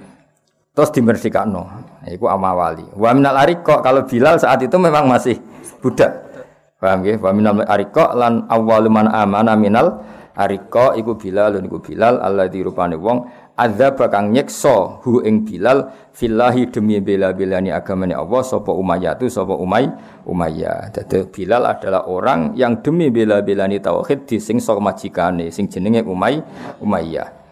[0.73, 1.53] Terus dimerdekakan.
[2.09, 2.97] Itu amawali.
[2.97, 5.37] Wa minal ariqo kalau Bilal saat itu memang masih
[5.85, 6.33] budak.
[6.81, 7.21] Paham ya?
[7.21, 10.01] Wa minal ariqo lan awwalu man amana minal
[10.33, 16.69] ariqo iku Bilal iku Bilal Allah dirupani wong azab kang nyekso hu ing Bilal fillahi
[16.69, 19.89] demi bela-belani agamane Allah sapa Umayyah tu sapa Umay
[20.29, 20.93] Umayyah.
[20.93, 26.45] Dadi Bilal adalah orang yang demi bela-belani tauhid disingso majikane sing jenenge Umay
[26.85, 27.49] Umayyah.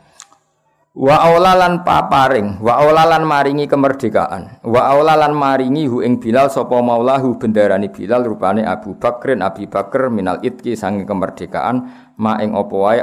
[0.95, 4.63] Wa aulalan paparing, wa aulalan maringi kemerdekaan.
[4.63, 10.07] Wa aulalan maringi hu ing Bilal sapa maulahu bendarani Bilal rupane Abu Bakrin Abi Bakar
[10.07, 13.03] minal itki sange kemerdekaan ma ing apa wae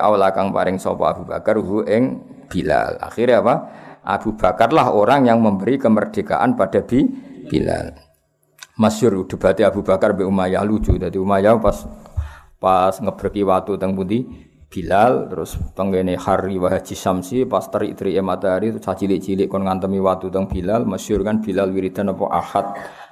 [0.55, 2.99] paring sapa Abu Bakar hu ing Bilal.
[2.99, 3.55] Akhirnya apa?
[4.03, 7.07] Abu Bakar lah orang yang memberi kemerdekaan pada Bi
[7.47, 7.95] Bilal.
[8.75, 10.97] Masyur debatnya Abu Bakar be Umayyah lucu.
[10.99, 11.87] Jadi Umayyah pas
[12.59, 14.51] pas ngebreki watu teng pundi?
[14.71, 19.99] Bilal terus tenggene hari wa Haji Samsi pas terik terik matahari itu cilik-cilik kon ngantemi
[19.99, 20.87] waktu teng Bilal.
[20.87, 22.25] Masyhur kan Bilal wiridan apa?
[22.31, 22.67] Ahad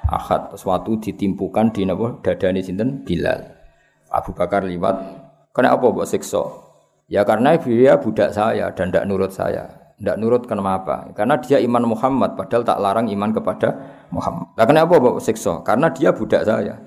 [0.08, 0.56] ahad.
[0.56, 2.18] Sesuatu ditimpukan di napa?
[2.24, 3.04] Dadane sinten?
[3.04, 3.46] Bilal.
[4.10, 4.98] Abu Bakar liwat.
[5.52, 6.69] Kena apa mbok siksa
[7.10, 9.68] ya karena dia budak saya dan tidak nurut saya
[10.00, 13.76] tidak nurut kenapa karena dia iman Muhammad padahal tak larang iman kepada
[14.14, 16.80] Muhammad lah kenapa mbok siksa karena dia budak saya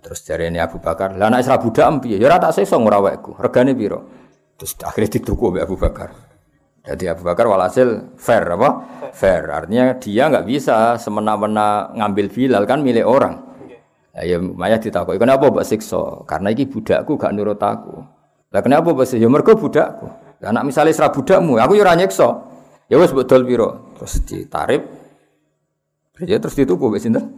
[0.00, 2.16] Terus dari ini Abu Bakar, lah anak Isra budak piye?
[2.16, 3.36] Ya tak sesa ngrawekku.
[3.36, 4.08] Regane piro?
[4.56, 6.12] Terus akhirnya dituku oleh Abu Bakar.
[6.80, 8.80] Jadi Abu Bakar walhasil fair apa?
[9.12, 9.52] Fair.
[9.52, 13.36] Artinya dia nggak bisa semena-mena ngambil Bilal kan milik orang.
[14.16, 18.00] Ya, ya Maya ditakoki, "Kenapa mbok siksa?" Karena iki budakku gak nurut aku.
[18.50, 19.22] Lah kenapa mbok siksa?
[19.22, 20.10] Ya mergo budakku.
[20.42, 22.28] Lah anak misalnya Isra budakmu, aku ya ora nyiksa.
[22.90, 23.94] Ya wis betul piro?
[23.94, 24.82] Terus ditarif.
[26.26, 27.30] Ya terus dituku mbek sinten?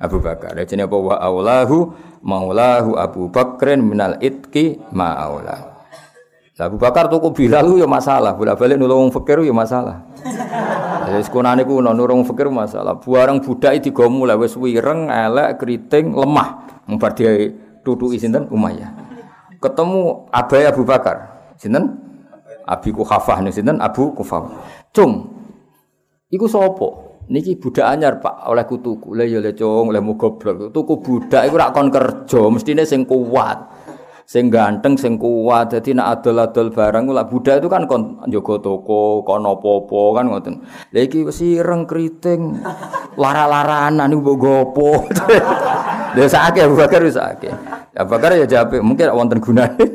[0.00, 0.56] Abu Bakar.
[0.56, 5.80] Jadi apa wa aulahu maulahu Abu Bakrin minal itki ma aulah.
[6.60, 10.04] Abu Bakar tuku Bilal ya masalah, bolak-balik nulung fakir ya masalah.
[11.08, 13.00] Wis kunane ku nulung fakir masalah.
[13.00, 16.68] Buareng budak digo mulai wis wireng, elek, keriting, lemah.
[16.84, 17.48] Mbar dia
[17.80, 18.99] tutuki sinten Umayyah.
[19.60, 21.16] Ketemu Abai Abu Bakar.
[21.60, 22.00] Sinten?
[22.64, 24.48] Abi Kuhafah nih sinten Abu Kuhafah.
[24.90, 25.28] Cung.
[26.32, 27.10] Iku sapa?
[27.30, 31.56] niki budak anyar Pak oleh kutuku le ya le cung le goblok tuku budak iku
[31.56, 33.79] rak kon kerja mestine sing kuat
[34.30, 35.74] sing ganteng sing kuat.
[35.74, 40.54] Dadi nek adol-adol barang lah budak itu kan kon njogo toko kon apa-apa kan ngoten.
[40.94, 42.62] Lha iki wis ireng kriting
[43.18, 44.90] lara-laranan iku mbok gopo.
[46.14, 47.50] Lha sakake Abu Bakar wis sakake.
[47.98, 49.86] Abu Bakar ya jape mungkin wonten gunane.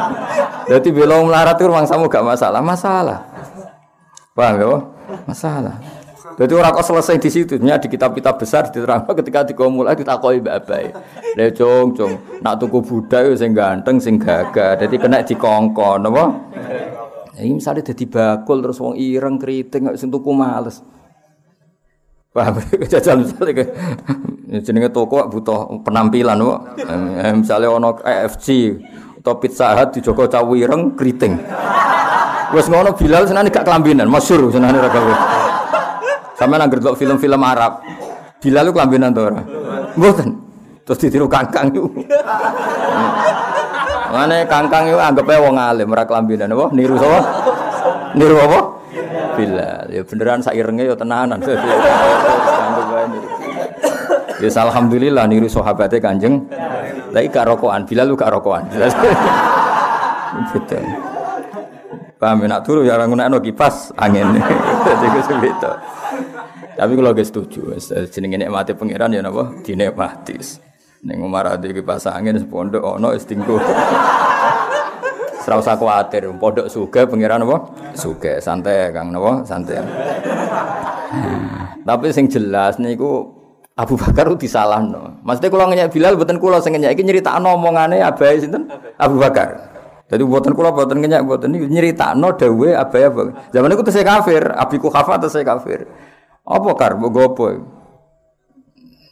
[0.68, 2.60] Dadi belong melarat itu mangsamu gak masalah.
[2.64, 3.20] Masalah.
[4.32, 4.68] Paham ya
[5.24, 5.97] masalah
[6.38, 10.94] jadi orang kok selesai di situ, di kitab-kitab besar diterang ketika mulai ditakoi mbak abai.
[11.34, 16.24] Le cong cong, nak tuku budak itu sing ganteng, sing gagah, jadi kena dikongkon, apa?
[17.42, 20.78] Ini misalnya jadi bakul terus wong ireng keriting nggak sentuh males.
[22.30, 22.62] Paham?
[22.92, 23.64] Jajal misalnya ke
[24.62, 26.60] jenenge toko butuh penampilan kok.
[26.86, 28.78] Eh, misalnya ono AFC
[29.18, 31.34] atau Pizza Hut di Joko Cawireng keriting.
[32.54, 34.90] Wes ngono Bilal senane gak kelambinan, masyhur senane ra
[36.38, 37.82] sama nangger delok film-film Arab.
[38.38, 39.42] Bilal lu kelambinan to ora?
[39.98, 40.28] Mboten.
[40.86, 41.90] Terus ditiru kangkang itu.
[44.14, 46.70] Mane kangkang itu anggapnya wong alim ora kelambinan apa?
[46.70, 47.20] Niru sapa?
[48.14, 48.60] Niru apa?
[49.34, 49.86] Bilal.
[49.90, 51.42] Ya beneran sairenge ya tenanan.
[54.38, 56.46] Ya alhamdulillah niru sahabatnya Kanjeng.
[57.10, 58.70] Lah iki rokokan, Bilal lu gak rokokan.
[60.54, 60.78] Gitu.
[62.20, 64.38] Paham nak turu ya orang ngono kipas angin.
[64.86, 65.22] Jadi gue
[66.78, 67.74] tapi kalau gak setuju,
[68.06, 69.50] jenenge mati pangeran ya napa?
[69.66, 70.38] Dinikmati.
[71.02, 73.58] Ning Umar ade kipas angin pondok ono wis tinggu.
[75.48, 77.72] Ora usah kuwatir, pondok suga pangeran apa?
[77.96, 79.42] Suga, santai Kang napa?
[79.42, 79.80] Santai.
[81.82, 83.26] Tapi sing jelas niku
[83.78, 85.22] Abu Bakar disalahno.
[85.24, 88.68] Maksudnya kalau ngenyek Bilal mboten kula sing ngenyek iki nyeritakno omongane abahe sinten?
[89.00, 89.72] Abu Bakar.
[90.10, 93.22] Jadi buatan kula buatan ngenyek buatan ini nyeritakno dawuhe abahe apa.
[93.54, 95.88] Zaman iku tesih kafir, abiku kafir tesih kafir.
[96.48, 97.44] Apa kar mbok gopo?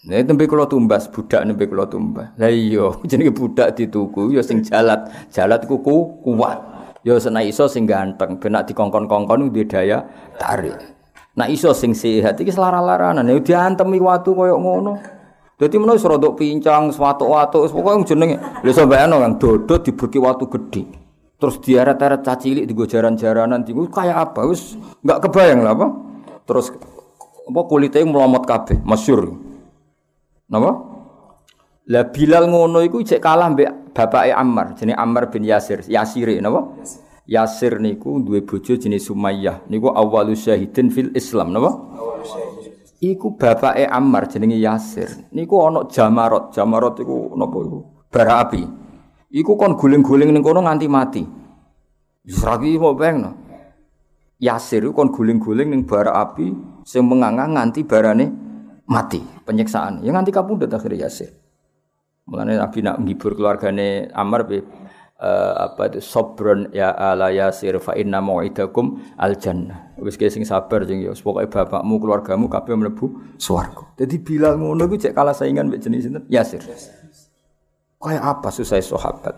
[0.07, 2.33] Nek tembe kula tumbas budak nembe kula tumbas.
[2.41, 5.11] Lah iya, jenenge budak dituku ya sing jalat.
[5.29, 5.77] Jalat iku
[6.25, 6.59] kuat.
[7.05, 10.07] Ya sena iso sing ganteng, ben nek dikongkon-kongkon duwe daya
[10.41, 10.75] tarik.
[11.37, 14.97] Nak iso sing sehat iki selara-laranan ya diantemi watu koyo ngono.
[15.59, 18.41] Dadi menawa iso rodok pincang, swatuk-watuk, pokoke jenenge.
[18.65, 20.87] Lha bayangno yang dodot diberki watu gede.
[21.37, 24.49] Terus diaret-aret cacilik digo jaran-jaranan digo kayak apa?
[24.49, 25.87] Wis enggak kebayang lah apa.
[26.47, 26.73] Terus
[27.47, 29.39] apa kulite melomot kabeh, masyhur.
[30.51, 30.71] Napa?
[31.87, 35.87] Lah Bilal ngono iku cek kalah mbek bapake Ammar, jenenge Ammar bin Yasir.
[35.87, 36.75] Yasir napa?
[37.27, 39.71] Yasir niku duwe bojo jenis Sumayyah.
[39.71, 41.71] Niku awalu syahidin fil Islam, napa?
[42.99, 45.31] Iku bapake Ammar jenenge Yasir.
[45.31, 46.51] Niku ana Jamarot.
[46.51, 47.79] Jamarot iku napa iku?
[48.11, 48.63] Bara api.
[49.31, 51.23] Iku kon guling-guling ning kono nganti mati.
[52.27, 52.99] Wis ra ki mau
[54.43, 58.31] Yasir iku kon guling-guling ning bara api sing mengangang nganti barane
[58.87, 60.07] mati, penyiksaan.
[60.07, 61.35] Ya nganti kapundhut akhirnya Yasir.
[62.27, 64.59] Mulane Nabi nak menghibur keluargane Amr be
[65.23, 69.95] uh, apa itu sobron ya ala yasir fa inna mau'idakum al jannah.
[69.99, 73.95] Wis sing sabar jeng ya pokoke bapakmu keluargamu kabeh mlebu swarga.
[73.95, 76.27] Dadi Bilal ngono ku cek kalah saingan mbek jenis sinten?
[76.27, 76.63] Yasir.
[78.03, 79.35] Kayak apa susah sahabat?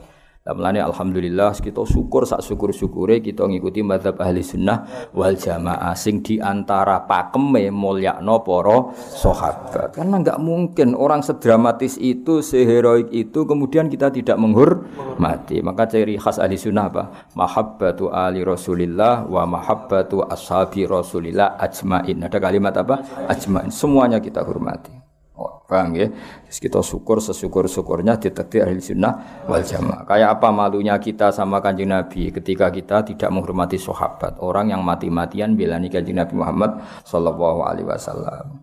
[0.48, 6.40] Mulane alhamdulillah kita syukur sak syukur-syukure kita ngikuti mazhab ahli sunnah wal jamaah sing di
[6.40, 9.92] antara pakeme mulyakno para sahabat.
[9.94, 15.60] Karena enggak mungkin orang sedramatis itu, seheroik itu kemudian kita tidak menghormati.
[15.60, 17.04] Maka ciri khas ahli sunnah apa?
[17.36, 22.24] Mahabbatu ali Rasulillah wa mahabbatu ashabi Rasulillah ajmain.
[22.24, 23.26] Ada kalimat apa?
[23.28, 23.70] Ajmain.
[23.70, 24.97] Semuanya kita hormati.
[25.38, 26.10] Oh, paham ya?
[26.50, 30.02] Terus kita syukur sesyukur-syukurnya ditektir ahli sunnah wal jamaah.
[30.02, 34.42] Kayak apa malunya kita sama kanjeng Nabi ketika kita tidak menghormati sahabat.
[34.42, 38.58] Orang yang mati-matian belani kanjeng Nabi Muhammad sallallahu alaihi wasallam.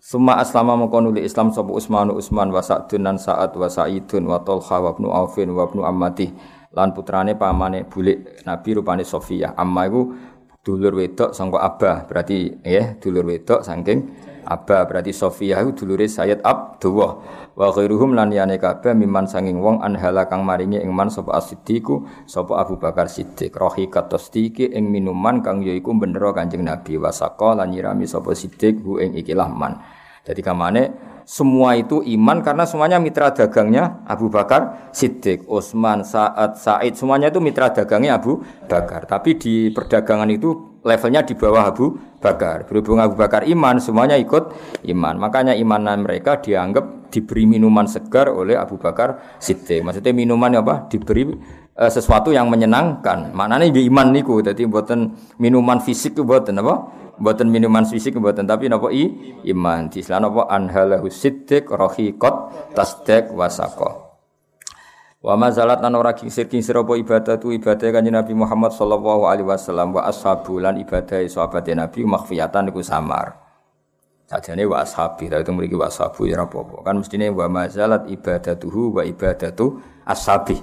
[0.00, 4.80] Suma aslama mengkonuli Islam sopo Usmanu Usman wa Sa'dun nan Sa'ad wa Sa'idun wa Tolha
[4.80, 5.84] wa Ibnu Aufin wa Ibnu
[6.72, 10.12] lan putrane pamane bulik Nabi rupane Sofiyah amma iku
[10.60, 14.04] dulur wedok sangka Abah berarti ya dulur wedok saking
[14.48, 17.20] Abba berarti Sofiyah itu dulure Sayyid Abdullah
[17.52, 22.24] wa khairuhum lan yane kabeh miman sanging wong anhala kang maringi ing man sapa As-Siddiqu
[22.24, 27.76] sapa Abu Bakar Siddiq rohi katostiki ing minuman kang yaiku bendera Kanjeng Nabi wasaka lan
[27.76, 29.84] nyirami sapa Siddiq hu ing ikilah man.
[30.24, 30.82] Jadi kamane
[31.28, 37.36] semua itu iman karena semuanya mitra dagangnya Abu Bakar Siddiq, Utsman, Sa'ad, Sa'id, semuanya itu
[37.36, 39.04] mitra dagangnya Abu Bakar.
[39.04, 42.64] Tapi di perdagangan itu levelnya di bawah Abu Bakar.
[42.64, 44.56] Berhubung Abu Bakar iman, semuanya ikut
[44.88, 45.20] iman.
[45.20, 49.84] Makanya imanan mereka dianggap diberi minuman segar oleh Abu Bakar Siddiq.
[49.84, 50.88] Maksudnya minuman apa?
[50.88, 51.28] Diberi
[51.76, 53.36] uh, sesuatu yang menyenangkan.
[53.36, 54.40] Maknanya di iman niku.
[54.40, 56.74] Jadi buatan minuman fisik buatan apa?
[57.20, 59.92] Buatan minuman fisik buatan tapi napa i iman.
[59.92, 62.34] Di sana napa anhalahu siddiq rahiqat
[62.72, 64.07] tasdek wasaqah.
[65.18, 69.50] Wa mazalat lan ora kingsir kingsir apa ibadah tu ibadah kanjeng Nabi Muhammad sallallahu alaihi
[69.50, 73.34] wasallam wa ashabu lan ibadah sahabat Nabi makhfiyatan niku samar.
[74.30, 78.94] Sajane wa ashabi ta itu mriki wa ashabu ya apa Kan mestine wa mazalat ibadatuhu
[78.94, 80.62] wa ibadatu ashabi.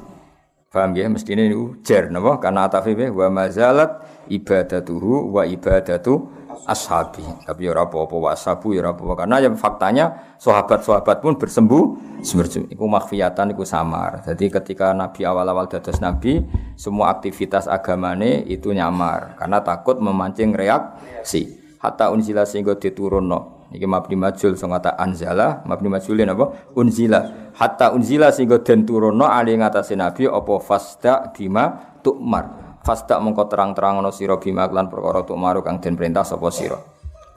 [0.72, 3.92] Paham ya mestine niku jer napa karena atafi wa mazalat
[4.32, 6.32] ibadatuhu wa ibadatu
[6.64, 7.24] ashabi.
[7.44, 12.72] Tapi ya ora apa-apa wasabu ya ora apa karena yang faktanya sahabat-sahabat pun bersembuh sembuh.
[12.72, 14.24] Iku makhfiyatan iku samar.
[14.24, 16.40] Jadi ketika Nabi awal-awal dados Nabi,
[16.80, 21.62] semua aktivitas agamane itu nyamar karena takut memancing reaksi.
[21.84, 23.70] Hatta unzila sehingga diturunno.
[23.70, 26.74] Iki mabni majul sing kata anzala, mabni majulin apa?
[26.74, 27.52] Unzila.
[27.54, 34.06] Hatta unzila sehingga den turunno ali ngatasé Nabi apa fasda bima tukmar Fasdak mengko terang-terangan
[34.14, 36.78] sira bima klan perkara maru kang den perintah sapa sira.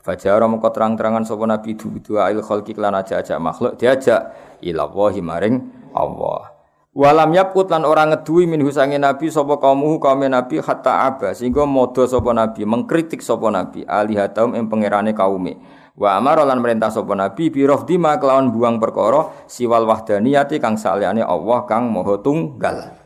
[0.04, 4.28] Fajara mengko terang-terangan sapa nabi dua il khalqi klan aja-aja makhluk diajak
[4.60, 5.56] ila wahi maring
[5.96, 6.52] Allah.
[6.92, 11.64] Walam yaput lan orang ngedui min husange nabi sapa kaumuhu kaum nabi hatta aba sehingga
[11.64, 15.56] modo sapa nabi mengkritik sapa nabi alihataum ing pangerane kaume.
[15.96, 21.24] Wa amara lan merintah sapa nabi bi dima kelawan buang perkara siwal wahdaniyati kang saliyane
[21.24, 22.97] Allah kang maha tunggal.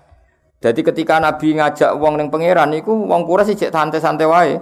[0.62, 4.54] Jadi ketika Nabi ngajak wong neng pangeran itu wong sih cek santai-santai wae.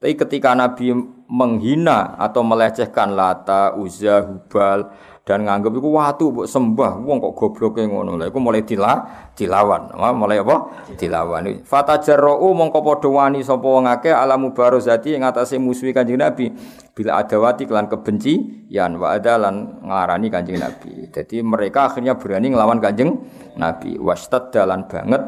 [0.00, 0.90] Tapi ketika Nabi
[1.30, 4.90] menghina atau melecehkan Lata, Uzza, Hubal
[5.20, 8.16] dan nganggep iku watu mbok sembah wong kok gobloke ngono.
[8.16, 9.04] Lha iku mulai dila
[9.36, 9.92] dilawan.
[9.94, 10.56] Mulai apa?
[10.96, 11.62] Dilawan.
[11.62, 16.50] Fatajarrau mongko padha wani sapa wong akeh alamu barozati ing atase musuhi Kanjeng Nabi.
[16.96, 21.12] Bila adawati kelan kebenci yan wa adalan ngarani Kanjeng Nabi.
[21.12, 23.14] Jadi mereka akhirnya berani ngelawan Kanjeng
[23.60, 24.00] Nabi.
[24.00, 25.20] Wastad dalan banget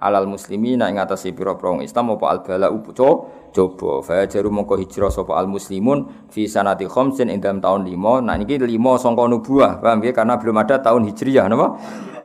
[0.00, 4.00] alal muslimina ing atase pira-pira Islam apa al bala uputo coba.
[4.00, 8.34] Fa jaru mongko hijrah sapa al muslimun fi sanati khamsin ing dalam tahun 5 nah
[8.40, 11.76] niki 5 sangka nubuah paham ya karena belum ada tahun hijriah napa?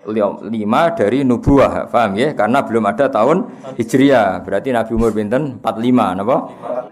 [0.05, 0.47] 5
[0.95, 3.37] dari nubuah paham ya karena belum ada tahun
[3.75, 5.59] hijriah berarti nabi umur pinten?
[5.59, 6.37] 45 napa?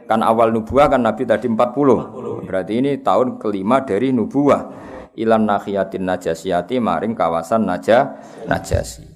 [0.03, 4.83] Kan awal nubuah kan nabi tadi 40 berarti ini tahun kelima dari nubuah.
[5.13, 8.17] Ilan nahiyatin najasiyati maring kawasan naja
[8.49, 9.12] najasi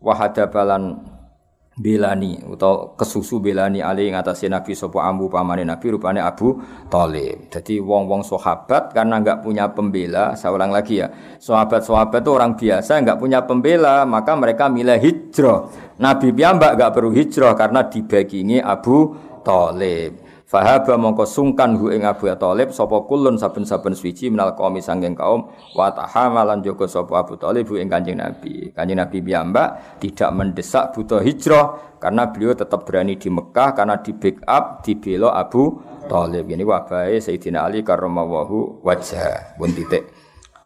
[0.00, 0.98] wahadabalan
[1.80, 6.60] belani atau kesusu belani ali ngatasi Nabi sopo ambu pamane Nabi rupane Abu
[6.92, 7.48] Thalib.
[7.48, 11.08] Jadi wong-wong sahabat karena nggak punya pembela, saya ulang lagi ya.
[11.40, 15.72] Sahabat-sahabat itu orang biasa nggak punya pembela, maka mereka milih hijrah.
[15.96, 20.29] Nabi piyambak nggak perlu hijrah karena dibagingi Abu Thalib.
[20.50, 25.46] Fahaba mongko sungkan hu ing Abu Thalib sapa kulun saben-saben suci minal qaumi sanging kaum
[25.78, 28.74] wa tahamalan joko sapa Abu Thalib hu ing Kanjeng Nabi.
[28.74, 34.10] Kanjeng Nabi piyambak tidak mendesak buta hijrah karena beliau tetap berani di Mekah karena di
[34.10, 35.78] backup dibela Abu
[36.10, 36.50] Thalib.
[36.50, 39.54] Ini wabahe Sayyidina Ali karramallahu wajah.
[39.54, 40.10] Pun titik.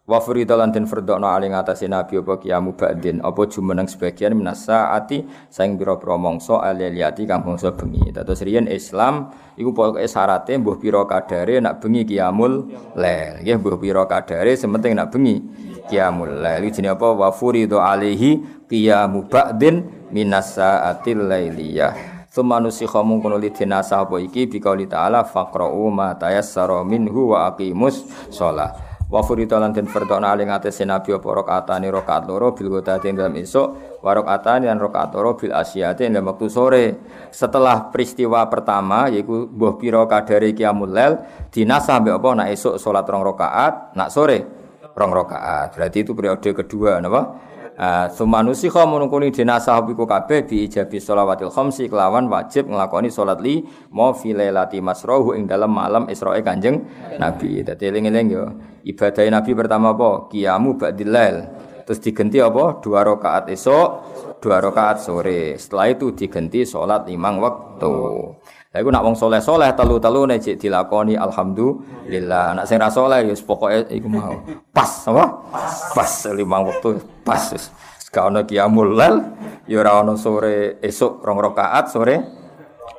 [0.05, 4.93] Wa furida lan den fardhono ali ngatasi nabi apa kiamu ba'din apa jumeneng sebagian minasa
[4.93, 8.13] ati saing pira-pira mangsa aliyati kang bangsa bengi.
[8.13, 12.69] Dados riyen Islam iku pokoke syarate mbuh pira kadare nak bengi kiamul
[13.01, 13.41] lail.
[13.41, 15.41] Nggih mbuh pira kadare sementing nak bengi
[15.89, 16.69] kiamul lail.
[16.69, 22.29] Jenenge apa wa furida alihi qiyamu ba'din minasa atil lailiyah.
[22.29, 28.93] Semanusi khamun kono lidina sapa iki bikauli ta'ala faqra'u ma tayassara minhu wa aqimus shalah.
[29.05, 33.37] Wa furita lan den fardona aling atese nabi apa rakaatane rakaat loro bil ghadati dalam
[33.37, 36.85] esuk wa rakaatane lan rakaat loro bil asyati dalam waktu sore
[37.29, 41.21] setelah peristiwa pertama yaiku mbuh pira kadare qiyamul lail
[41.53, 44.39] dinasah mbek apa nak esuk salat rong rakaat nak sore
[44.97, 50.63] rong rakaat berarti itu periode kedua napa Uh, Sumanusi kau menungkuni dinasah biku kabeh bi
[50.63, 56.39] ijabi sholawatil khamsi kelawan wajib ngelakoni sholat li mau filelati masrohu ing dalam malam Isra'i
[56.47, 56.87] kanjeng
[57.19, 57.67] Nabi.
[57.67, 58.47] Dadi eling-eling yo.
[58.85, 60.28] Ibadah Nabi pertama apa?
[60.28, 61.37] Kiamu ba'dilail.
[61.89, 62.80] Terus diganti apa?
[62.85, 63.89] Dua rakaat esok,
[64.41, 65.57] dua rakaat sore.
[65.57, 67.93] Setelah itu diganti sholat limang waktu.
[68.74, 72.61] Lah iku nak wong soleh-soleh telu-telu nek dilakoni alhamdulillah.
[72.61, 74.37] Nak sing ra soleh ya pokoke iku mau.
[74.72, 75.24] Pas apa?
[75.97, 77.57] Pas limang waktu pas.
[78.14, 79.26] Gak ono qiyamul lail,
[79.66, 82.16] ya ora ono sore esuk rong rakaat sore.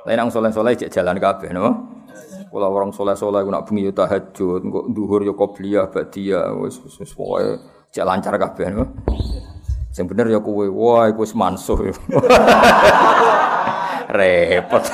[0.04, 1.95] Lain nang soleh-soleh cek jalan kabeh no.
[2.50, 7.60] Kula orang soleh-soleh nak bengi yo tahajud, kok dhuhur yo qobliyah ba'diyah wis wis pokoke
[7.92, 8.72] cek lancar kabeh.
[9.96, 11.80] Sing bener ya kowe, wah iku wis mansuh.
[14.16, 14.84] Repot.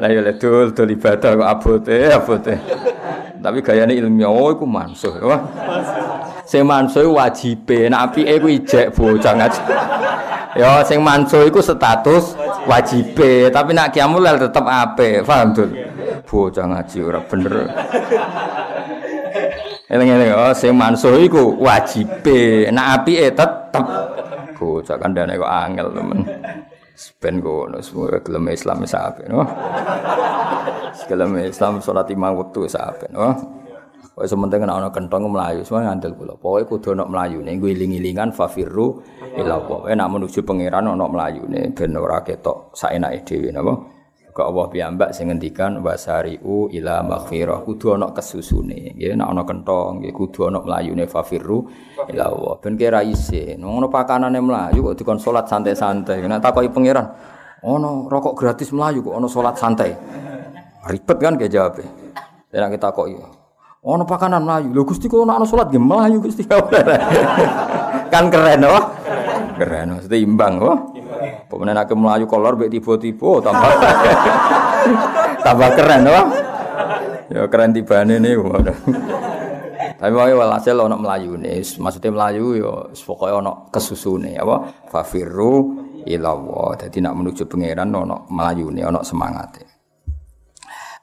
[0.00, 2.54] Lah ya dul dul ibadah kok abote abote.
[3.38, 5.14] Tapi gayane ilmiah oh iku mansuh.
[5.22, 5.40] Wah.
[6.46, 9.60] Sing mansuh wajibe, nek apike iku ijek bocah ngaji.
[10.54, 12.38] Ya sing mansuh iku status
[12.70, 15.26] wajibe, tapi nek kiamul tetep apik.
[15.26, 15.70] Paham dul?
[16.22, 17.54] Bocah ngaji ora bener.
[19.90, 23.84] Eling-eling oh sing mansuh iku wajibe, nek apike tetep
[24.54, 26.18] bocah kandhane kok angel temen.
[27.18, 29.42] Ben kono semua gelem Islam apik no.
[31.10, 33.10] Gelem Islam salat lima waktu wis apik
[34.14, 36.38] Wis sementing ana ana kentong mlayu semua ngandel kula.
[36.38, 39.02] Pokoke kudu ana mlayune ngiling-ilingan fafirru
[39.34, 39.98] ila Allah.
[39.98, 43.74] Nek menuju pangeran ana mlayune ben ora ketok saenake dhewe napa.
[44.34, 50.02] Kok Allah piyambak sing ngendikan wasari'u ila maghfirah kudu ana kesusune nggih nek ana kentong
[50.02, 51.70] nggih kudu ana mlayune fafirru
[52.10, 57.14] ila Allah ben kira isin ngono pakanane mlayu kok dikon salat santai-santai nek takoki pangeran
[57.62, 59.94] ana rokok gratis mlayu kok ana salat santai
[60.90, 61.78] ribet kan ge jawab
[62.50, 63.06] nek kita kok
[63.84, 66.48] ana pakanan mlayu lho Gusti kok ana salat nggih mlayu Gusti.
[68.12, 68.84] Kan keren oh
[69.60, 70.78] keren mesti imbang oh
[71.46, 73.72] Pemenang aku melayu kolor bek tiba-tiba tambah
[75.46, 76.26] tambah keren wah.
[77.30, 78.36] Ya keren tibane nih
[79.94, 84.84] Tapi wae walhasil ono melayu nih, maksudnya melayu yo pokoke ono kesusune apa?
[84.90, 86.68] Fafirru ila Allah.
[86.84, 89.73] Dadi nak menuju pangeran ono melayu nih, ono semangate.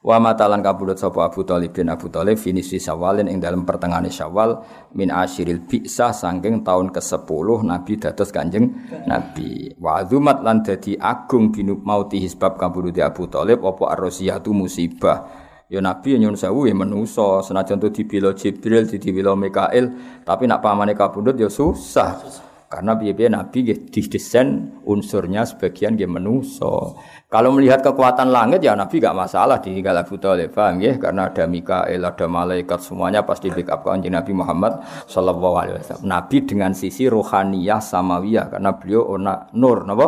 [0.01, 4.57] Wa matalan kabudut sapa Abu Thalib bin Abu Thalib finisi Syawalin ing dalam pertengahan Syawal
[4.97, 8.73] min asyiril bi'sa saking tahun ke-10 Nabi dados Kanjeng
[9.05, 9.77] Nabi.
[9.77, 15.29] Wa azumat lan dadi agung binu mauti hisbab kabudut Abu Thalib apa arrosiyatu musibah.
[15.69, 19.85] Ya Nabi nyun sewu ya menusa senajan tu dibela Jibril dibela Mikail
[20.25, 22.49] tapi nak pamane kabudut ya susah.
[22.71, 26.95] Karena biaya Nabi didesain unsurnya sebagian dia menuso.
[27.27, 30.95] Kalau melihat kekuatan langit ya Nabi gak masalah di Abu Thalib, paham ya?
[30.95, 36.07] Karena ada Mikael, ada malaikat semuanya pasti backup kanjeng Nabi Muhammad sallallahu alaihi wasallam.
[36.07, 40.07] Nabi dengan sisi rohaniyah samawiyah karena beliau ona nur, napa?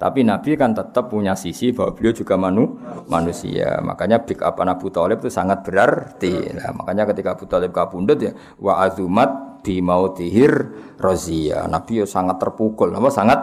[0.00, 3.84] Tapi Nabi kan tetap punya sisi bahwa beliau juga manu, manusia.
[3.84, 6.56] Makanya backup Abu Thalib itu sangat berarti.
[6.56, 10.52] Nah, makanya ketika Abu Thalib kabundut ya wa azumat bi mautihir
[10.98, 11.64] razia.
[11.70, 13.40] Nabi ya sangat terpukul, apa sangat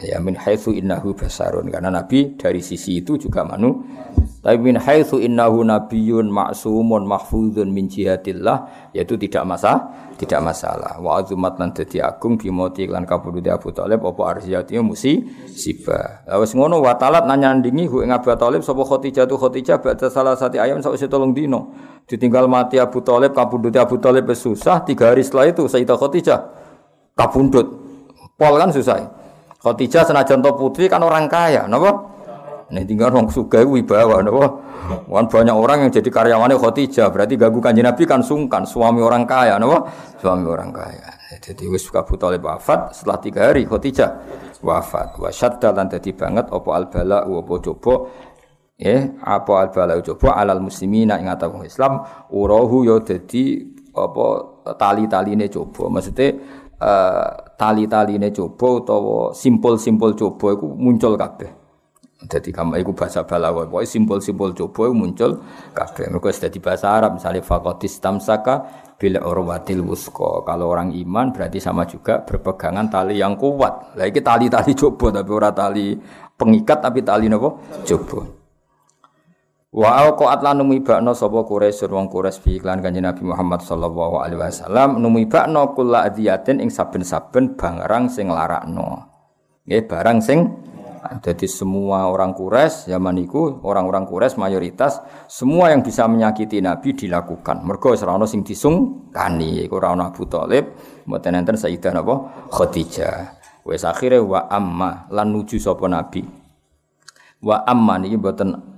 [0.00, 1.68] ya min haitsu innahu basarun.
[1.68, 3.84] Karena nabi dari sisi itu juga manu
[4.40, 10.96] tapi min haitsu innahu nabiyyun ma'sumun mahfuzun min jihatillah yaitu tidak masalah tidak masalah.
[11.00, 16.24] Wa azumat lan dadi agung bimoti lan kabudut Abu Thalib apa arziyati musi siba.
[16.40, 20.36] Wis ngono wa talat nanyandingi hu ing Abu Thalib sapa Khadijah tu Khadijah ba'da salah
[20.36, 21.76] satu ayam sawise tolong dino
[22.08, 26.40] ditinggal mati Abu Thalib kabudut Abu Thalib susah tiga hari setelah itu Sayyidah Khadijah
[27.12, 27.68] kabundut.
[28.40, 29.20] Pol kan susah
[29.60, 31.92] Khadijah senajan to putri kan orang kaya, napa?
[32.72, 34.46] Nih tinggal orang suga wibawa, napa?
[35.04, 39.28] Kan banyak orang yang jadi karyawannya Khadijah, berarti ganggu kanjeng Nabi kan sungkan, suami orang
[39.28, 39.84] kaya, napa?
[40.16, 41.20] Suami orang kaya.
[41.38, 44.10] Jadi wis suka Thalib wafat setelah tiga hari Khadijah
[44.66, 45.14] wafat.
[45.14, 47.94] Wa syadda lan dadi banget apa al bala apa coba
[48.74, 52.02] eh apa al bala coba alal muslimina ing atau Islam
[52.34, 53.62] urahu ya dadi
[53.94, 54.26] apa
[54.74, 55.86] tali-taline coba.
[55.86, 56.28] Maksudnya
[56.80, 57.28] uh,
[57.60, 61.52] tali-taline coba utawa simpul-simpul coba iku muncul kabeh.
[62.20, 65.40] Jadi kamu iku bahasa balawa, pokoknya simpul-simpul coba muncul
[65.72, 66.12] kabeh.
[66.12, 68.68] Mereka sudah di bahasa Arab, misalnya fakotis tamsaka
[69.00, 70.44] bila urwatil wusko.
[70.44, 73.96] Kalau orang iman berarti sama juga berpegangan tali yang kuat.
[73.96, 75.96] Lah iki tali-tali coba tapi ora tali
[76.36, 77.56] pengikat tapi tali napa?
[77.88, 78.39] Coba.
[79.70, 84.42] Wa alqaat lan numibakno sapa Quraisy wong Quraisy bi iklan Kanjeng Nabi Muhammad sallallahu alaihi
[84.42, 89.06] wasallam numibakno kula adiyatin ing saben-saben barang sing larakno.
[89.70, 90.50] Nggih barang sing
[91.00, 97.62] jadi semua orang Quraisy zaman itu orang-orang Quraisy mayoritas semua yang bisa menyakiti Nabi dilakukan.
[97.62, 100.66] Mergo ora ono sing disungkani, iku ora ono Abu Thalib,
[101.06, 102.14] mboten enten Sayyidah napa
[102.50, 103.38] Khadijah.
[103.62, 106.26] Wes akhire wa amma lan nuju sapa Nabi.
[107.38, 108.69] Wa amma niki mboten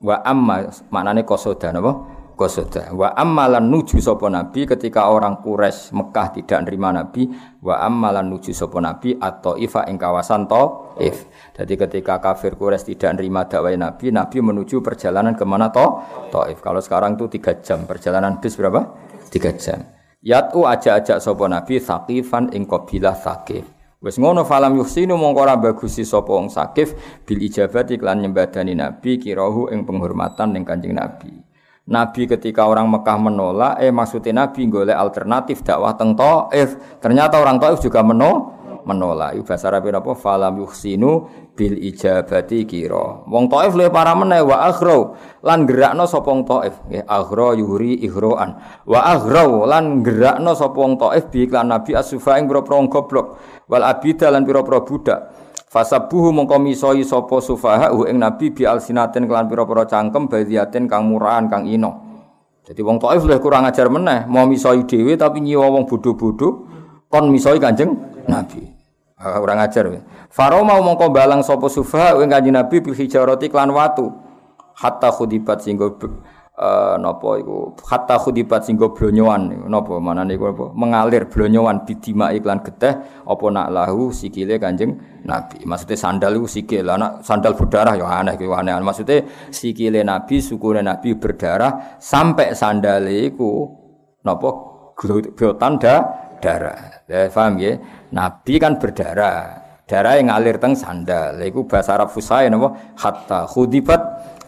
[0.00, 1.92] Wa amma maknane kosoda napa?
[2.32, 2.88] Kosoda.
[2.96, 7.28] Wa amma lan nuju sapa nabi ketika orang Quraisy Mekah tidak nerima nabi,
[7.60, 11.28] wa amma lan nuju sapa nabi atau ifa ing kawasan Taif.
[11.52, 16.00] Jadi ketika kafir Quraisy tidak nerima dakwah nabi, nabi menuju perjalanan ke mana to?
[16.32, 16.64] Taif.
[16.64, 18.88] Kalau sekarang itu tiga jam perjalanan bis berapa?
[19.28, 19.84] Tiga jam.
[20.24, 23.79] Yatu aja-ajak sapa nabi Saqifan ing kabilah Saqif.
[24.00, 26.96] Wes ngono falam yuhsinu mongko ora bagusi sapa wong sakif
[27.28, 31.36] bil ijabati lan nyembadani nabi kirahu ing penghormatan ning Kanjeng Nabi.
[31.84, 36.80] Nabi ketika orang Mekah menolak, eh maksudnya Nabi golek alternatif dakwah teng Taif.
[36.96, 39.36] Ternyata orang Taif juga menolak menolak.
[39.36, 40.12] Iku bahasa Arab apa?
[40.16, 43.24] Falam yuhsinu bil ijabati kira.
[43.28, 46.74] Wong Taif le para meneh wa aghra lan gerakno sapa wong Taif.
[46.88, 48.56] Nggih, aghra yuhri ighroan.
[48.88, 53.26] Wa aghra lan gerakno sapa wong Taif bi iklan Nabi asufa ing pira-pira goblok.
[53.68, 55.20] Wal abida lan pira-pira budak.
[55.70, 61.46] Fasabuhu mongko misoi sapa sufaha ing Nabi bi alsinatin kelan pira-pira cangkem badiatin kang murahan
[61.46, 62.10] kang ino.
[62.66, 66.70] Jadi wong Taif luwih kurang ajar meneh, mau misoi dhewe tapi nyiwa wong bodho-bodho
[67.10, 68.80] kon misoi Kanjeng Nabi.
[69.20, 69.84] Orang ajar.
[70.32, 74.08] Faro mau mongko balang sapa sufa ing Kanjeng Nabi bil hijarati klan watu.
[74.80, 75.92] Hatta khudibat singgo
[76.56, 82.64] uh, napa iku hatta khudibat singgo blonyoan napa manane iku apa mengalir blonyoan bidima iklan
[82.64, 82.96] geteh
[83.28, 84.96] apa nak lahu sikile Kanjeng
[85.28, 85.68] Nabi.
[85.68, 86.88] Maksudnya sandal iku sikil.
[86.88, 88.72] Anak sandal berdarah ya aneh iku aneh.
[88.80, 93.68] Maksudnya sikile Nabi, sukune Nabi berdarah sampai sandale iku
[94.24, 94.48] napa
[95.56, 97.04] tanda darah.
[97.06, 97.76] Ya, paham ya?
[98.10, 99.70] Nabi kan berdarah.
[99.86, 101.36] Darah yang ngalir teng sandal.
[101.42, 102.94] Iku bahasa Arab fusai napa?
[102.94, 103.98] Hatta khudibat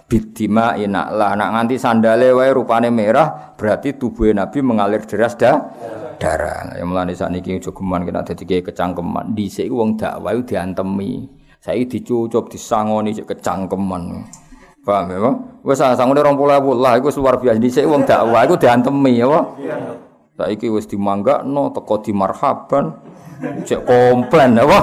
[0.06, 5.58] bidima ina lah nak nganti sandale wae rupane merah berarti tubuh Nabi mengalir deras dah
[6.22, 6.78] darah.
[6.78, 9.34] Yang mulane sakniki jogeman kena dadi kecangkeman.
[9.34, 11.26] Dhisik wong dakwah diantemi.
[11.62, 14.02] Saiki dicucup disangoni kecangkeman.
[14.82, 15.30] Paham ya?
[15.62, 17.58] Wis sangone 20.000 lah iku luar biasa.
[17.58, 19.44] Dhisik wong dakwah iku diantemi ya, Pak.
[20.42, 22.90] Saiki wis dimanggakno teko di marhaban.
[23.62, 24.80] Cek komplain apa?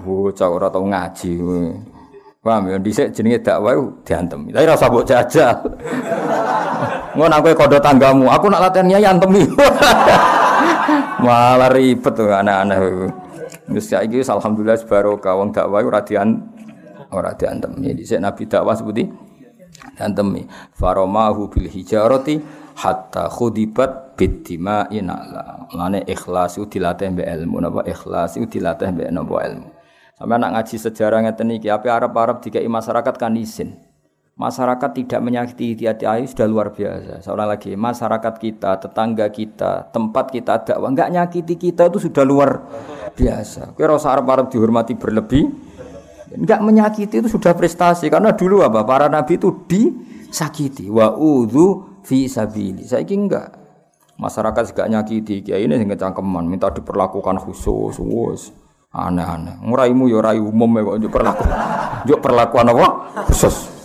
[0.00, 1.36] Bocah ora tau ngaji.
[2.40, 4.48] Paham ya dhisik jenenge dakwah diantem.
[4.48, 5.60] Tapi ora usah mbok jajal.
[7.12, 9.44] Ngono aku kodo tanggamu, aku nak latihan nyai antemi.
[11.20, 12.80] Malah ribet tuh anak-anak.
[13.68, 16.48] Wis saiki alhamdulillah barokah wong dakwah ora dian
[17.12, 17.92] ora diantemi.
[17.92, 19.04] Dhisik Nabi dakwah seperti
[20.00, 20.48] diantemi.
[20.72, 22.40] Faromahu bil hijarati
[22.80, 25.68] hatta khudibat bidima inala.
[25.76, 29.68] Mane ikhlas itu dilatih mbek ilmu napa ikhlas itu dilatih mbek napa ilmu.
[30.16, 33.76] Sampai anak ngaji sejarah ngeten iki ape Arab-Arab dikai masyarakat kan izin.
[34.40, 37.20] Masyarakat tidak menyakiti hati ayu sudah luar biasa.
[37.20, 42.64] Seorang lagi masyarakat kita, tetangga kita, tempat kita dakwah enggak nyakiti kita itu sudah luar
[43.12, 43.76] biasa.
[43.76, 45.44] Kira Arab-Arab dihormati berlebih,
[46.32, 52.26] enggak menyakiti itu sudah prestasi karena dulu apa para nabi itu disakiti wa udhu fi
[52.26, 52.84] sabili.
[52.84, 53.56] Saiki enggak.
[54.20, 58.52] Masyarakat juga nyakiti kiai ini sing kecangkeman minta diperlakukan khusus wis
[58.92, 59.64] aneh-aneh.
[59.64, 61.44] Nguraimu ya rai umum ya kok perlaku.
[62.04, 62.86] Njuk perlakuan apa?
[63.32, 63.80] Khusus.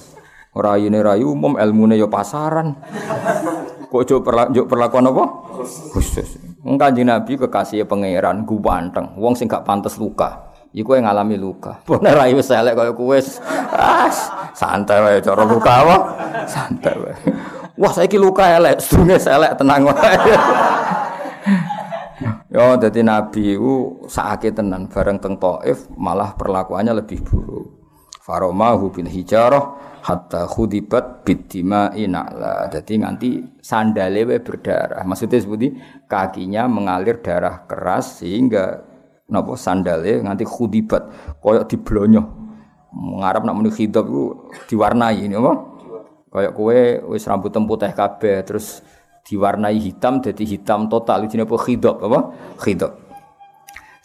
[0.55, 2.79] Ora ini rai umum, ilmune ya pasaran.
[3.91, 5.23] Kok njuk perlaku, perlakuan apa?
[5.91, 6.39] Khusus.
[6.63, 10.55] Kanjeng Nabi kekasih pangeran guwanteng, wong sing gak pantes luka.
[10.71, 11.79] Iku yang ngalami luka.
[11.87, 13.19] Bener rai wis elek kaya kowe.
[13.75, 14.07] Ah,
[14.55, 15.97] santai wae cara luka apa?
[16.47, 17.15] Santai wae.
[17.75, 20.15] Wah saya luka elek, sedurunge elek tenang wae.
[22.47, 27.67] Yo dadi nabi ku sakit tenan bareng teng Taif malah perlakuannya lebih buruk.
[28.23, 32.71] Faromahu bil hijarah hatta khudibat bidima inala.
[32.71, 35.03] Jadi nganti sandale we berdarah.
[35.03, 35.75] Maksudnya seperti
[36.07, 38.87] kakinya mengalir darah keras sehingga
[39.27, 42.23] napa sandale nganti khudibat koyok diblonyo.
[42.95, 45.35] Ngarep nak muni iku diwarnai ini?
[46.35, 48.83] Kayak kue wis rambut putih kabeh terus
[49.23, 51.23] diwarnai hitam jadi hitam total.
[51.23, 51.55] Ini apa?
[51.55, 52.19] Khidab apa?
[52.59, 53.05] Khidab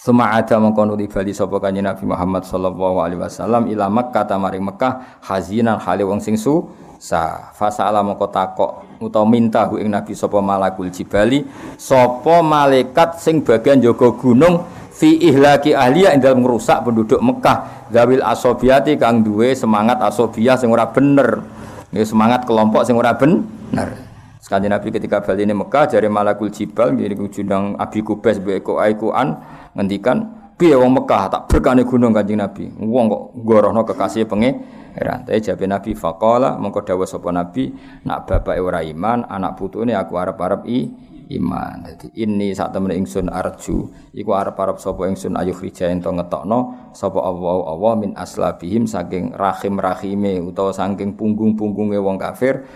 [0.00, 5.20] Suma ada mengkono bali sapa kanjeng Nabi Muhammad sallallahu alaihi wasallam ila Makkah maring Mekah
[5.20, 7.52] hazinan hale wong sing su sa.
[7.52, 11.44] Fasala mongko takok utawa minta hu ing Nabi sapa malakul jibali
[11.76, 18.24] sapa malaikat sing bagian jaga gunung fi ihlaki ahliya ing dalem ngrusak penduduk Mekah zawil
[18.24, 21.44] asobiati kang duwe semangat asobiyah sing ora bener
[21.90, 24.10] ya semangat kelompok sing ora bener
[24.40, 29.36] Sekali Nabi ketika balik ini Mekah jari malakul jibal jadi kujudang Abi Kubes beko aikuan
[29.76, 30.26] ngendikan
[30.56, 32.72] piye wong Mekah tak berkane gunung Kanjeng Nabi.
[32.80, 35.28] Wong kok gorohno kekasih pangeran.
[35.28, 37.68] Tapi jabe Nabi faqala mengko dawuh sapa Nabi
[38.08, 40.88] nak bapak ora iman, anak putune aku arep-arep i
[41.30, 41.86] iman.
[41.86, 43.90] Dadi ini sak temen ingsun arju.
[44.10, 50.42] Iku arep-arep sapa ingsun ayu rija ento ngetokno sapa Allah Allah min aslabihim saking rahim-rahime
[50.42, 52.66] utawa saking punggung-punggunge wong kafir.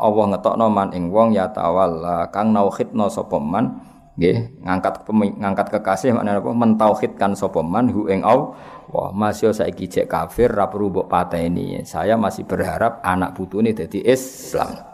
[0.00, 2.32] Allah ngetokno man ing wong ya tawalla.
[2.32, 3.84] Kang nauhidna sapa man
[4.16, 6.50] nggih ngangkat ngangkat kekasih maknane apa?
[6.50, 8.56] Mentauhidkan sapa man hu ing Allah.
[8.90, 11.78] Wah masih saiki cek kafir ra perlu mbok pateni.
[11.86, 14.89] Saya masih berharap anak putune dadi Islam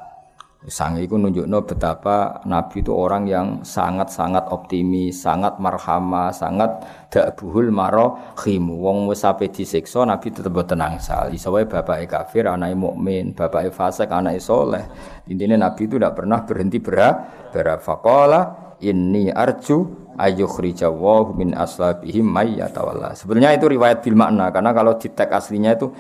[0.67, 8.19] Sang itu nunjukno betapa Nabi itu orang yang sangat-sangat optimis, sangat marhama, sangat dakbuhul maro
[8.35, 8.75] khimu.
[8.75, 11.31] Wong wis sampe disiksa Nabi tetep tenang sal.
[11.31, 14.83] Iso wae bapake kafir, anake mukmin, bapake fasik, anake soleh.
[15.31, 17.79] Intinya Nabi itu tidak pernah berhenti berharap.
[17.87, 18.41] Faqala
[18.83, 23.15] inni arju ayyukhrijawahu min aslabihim may yatawalla.
[23.15, 25.95] Sebenarnya itu riwayat bil makna karena kalau di teks aslinya itu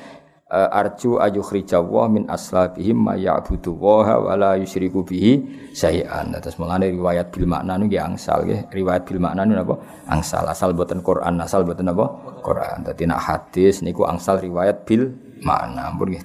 [0.47, 5.43] arju ayukhrijawa min aslabihim ma ya'budu wa la yusyriku bihi
[5.75, 6.31] syai'an.
[6.39, 8.71] Terus mulane riwayat bil makna niku angsal nggih.
[8.71, 9.75] Riwayat bil makna niku napa?
[10.07, 10.47] Angsal.
[10.47, 12.09] Asal boten Quran, asal boten napa?
[12.41, 12.87] Quran.
[12.87, 15.91] Dadi nak hadis niku angsal riwayat bil makna.
[15.93, 16.19] Ampun.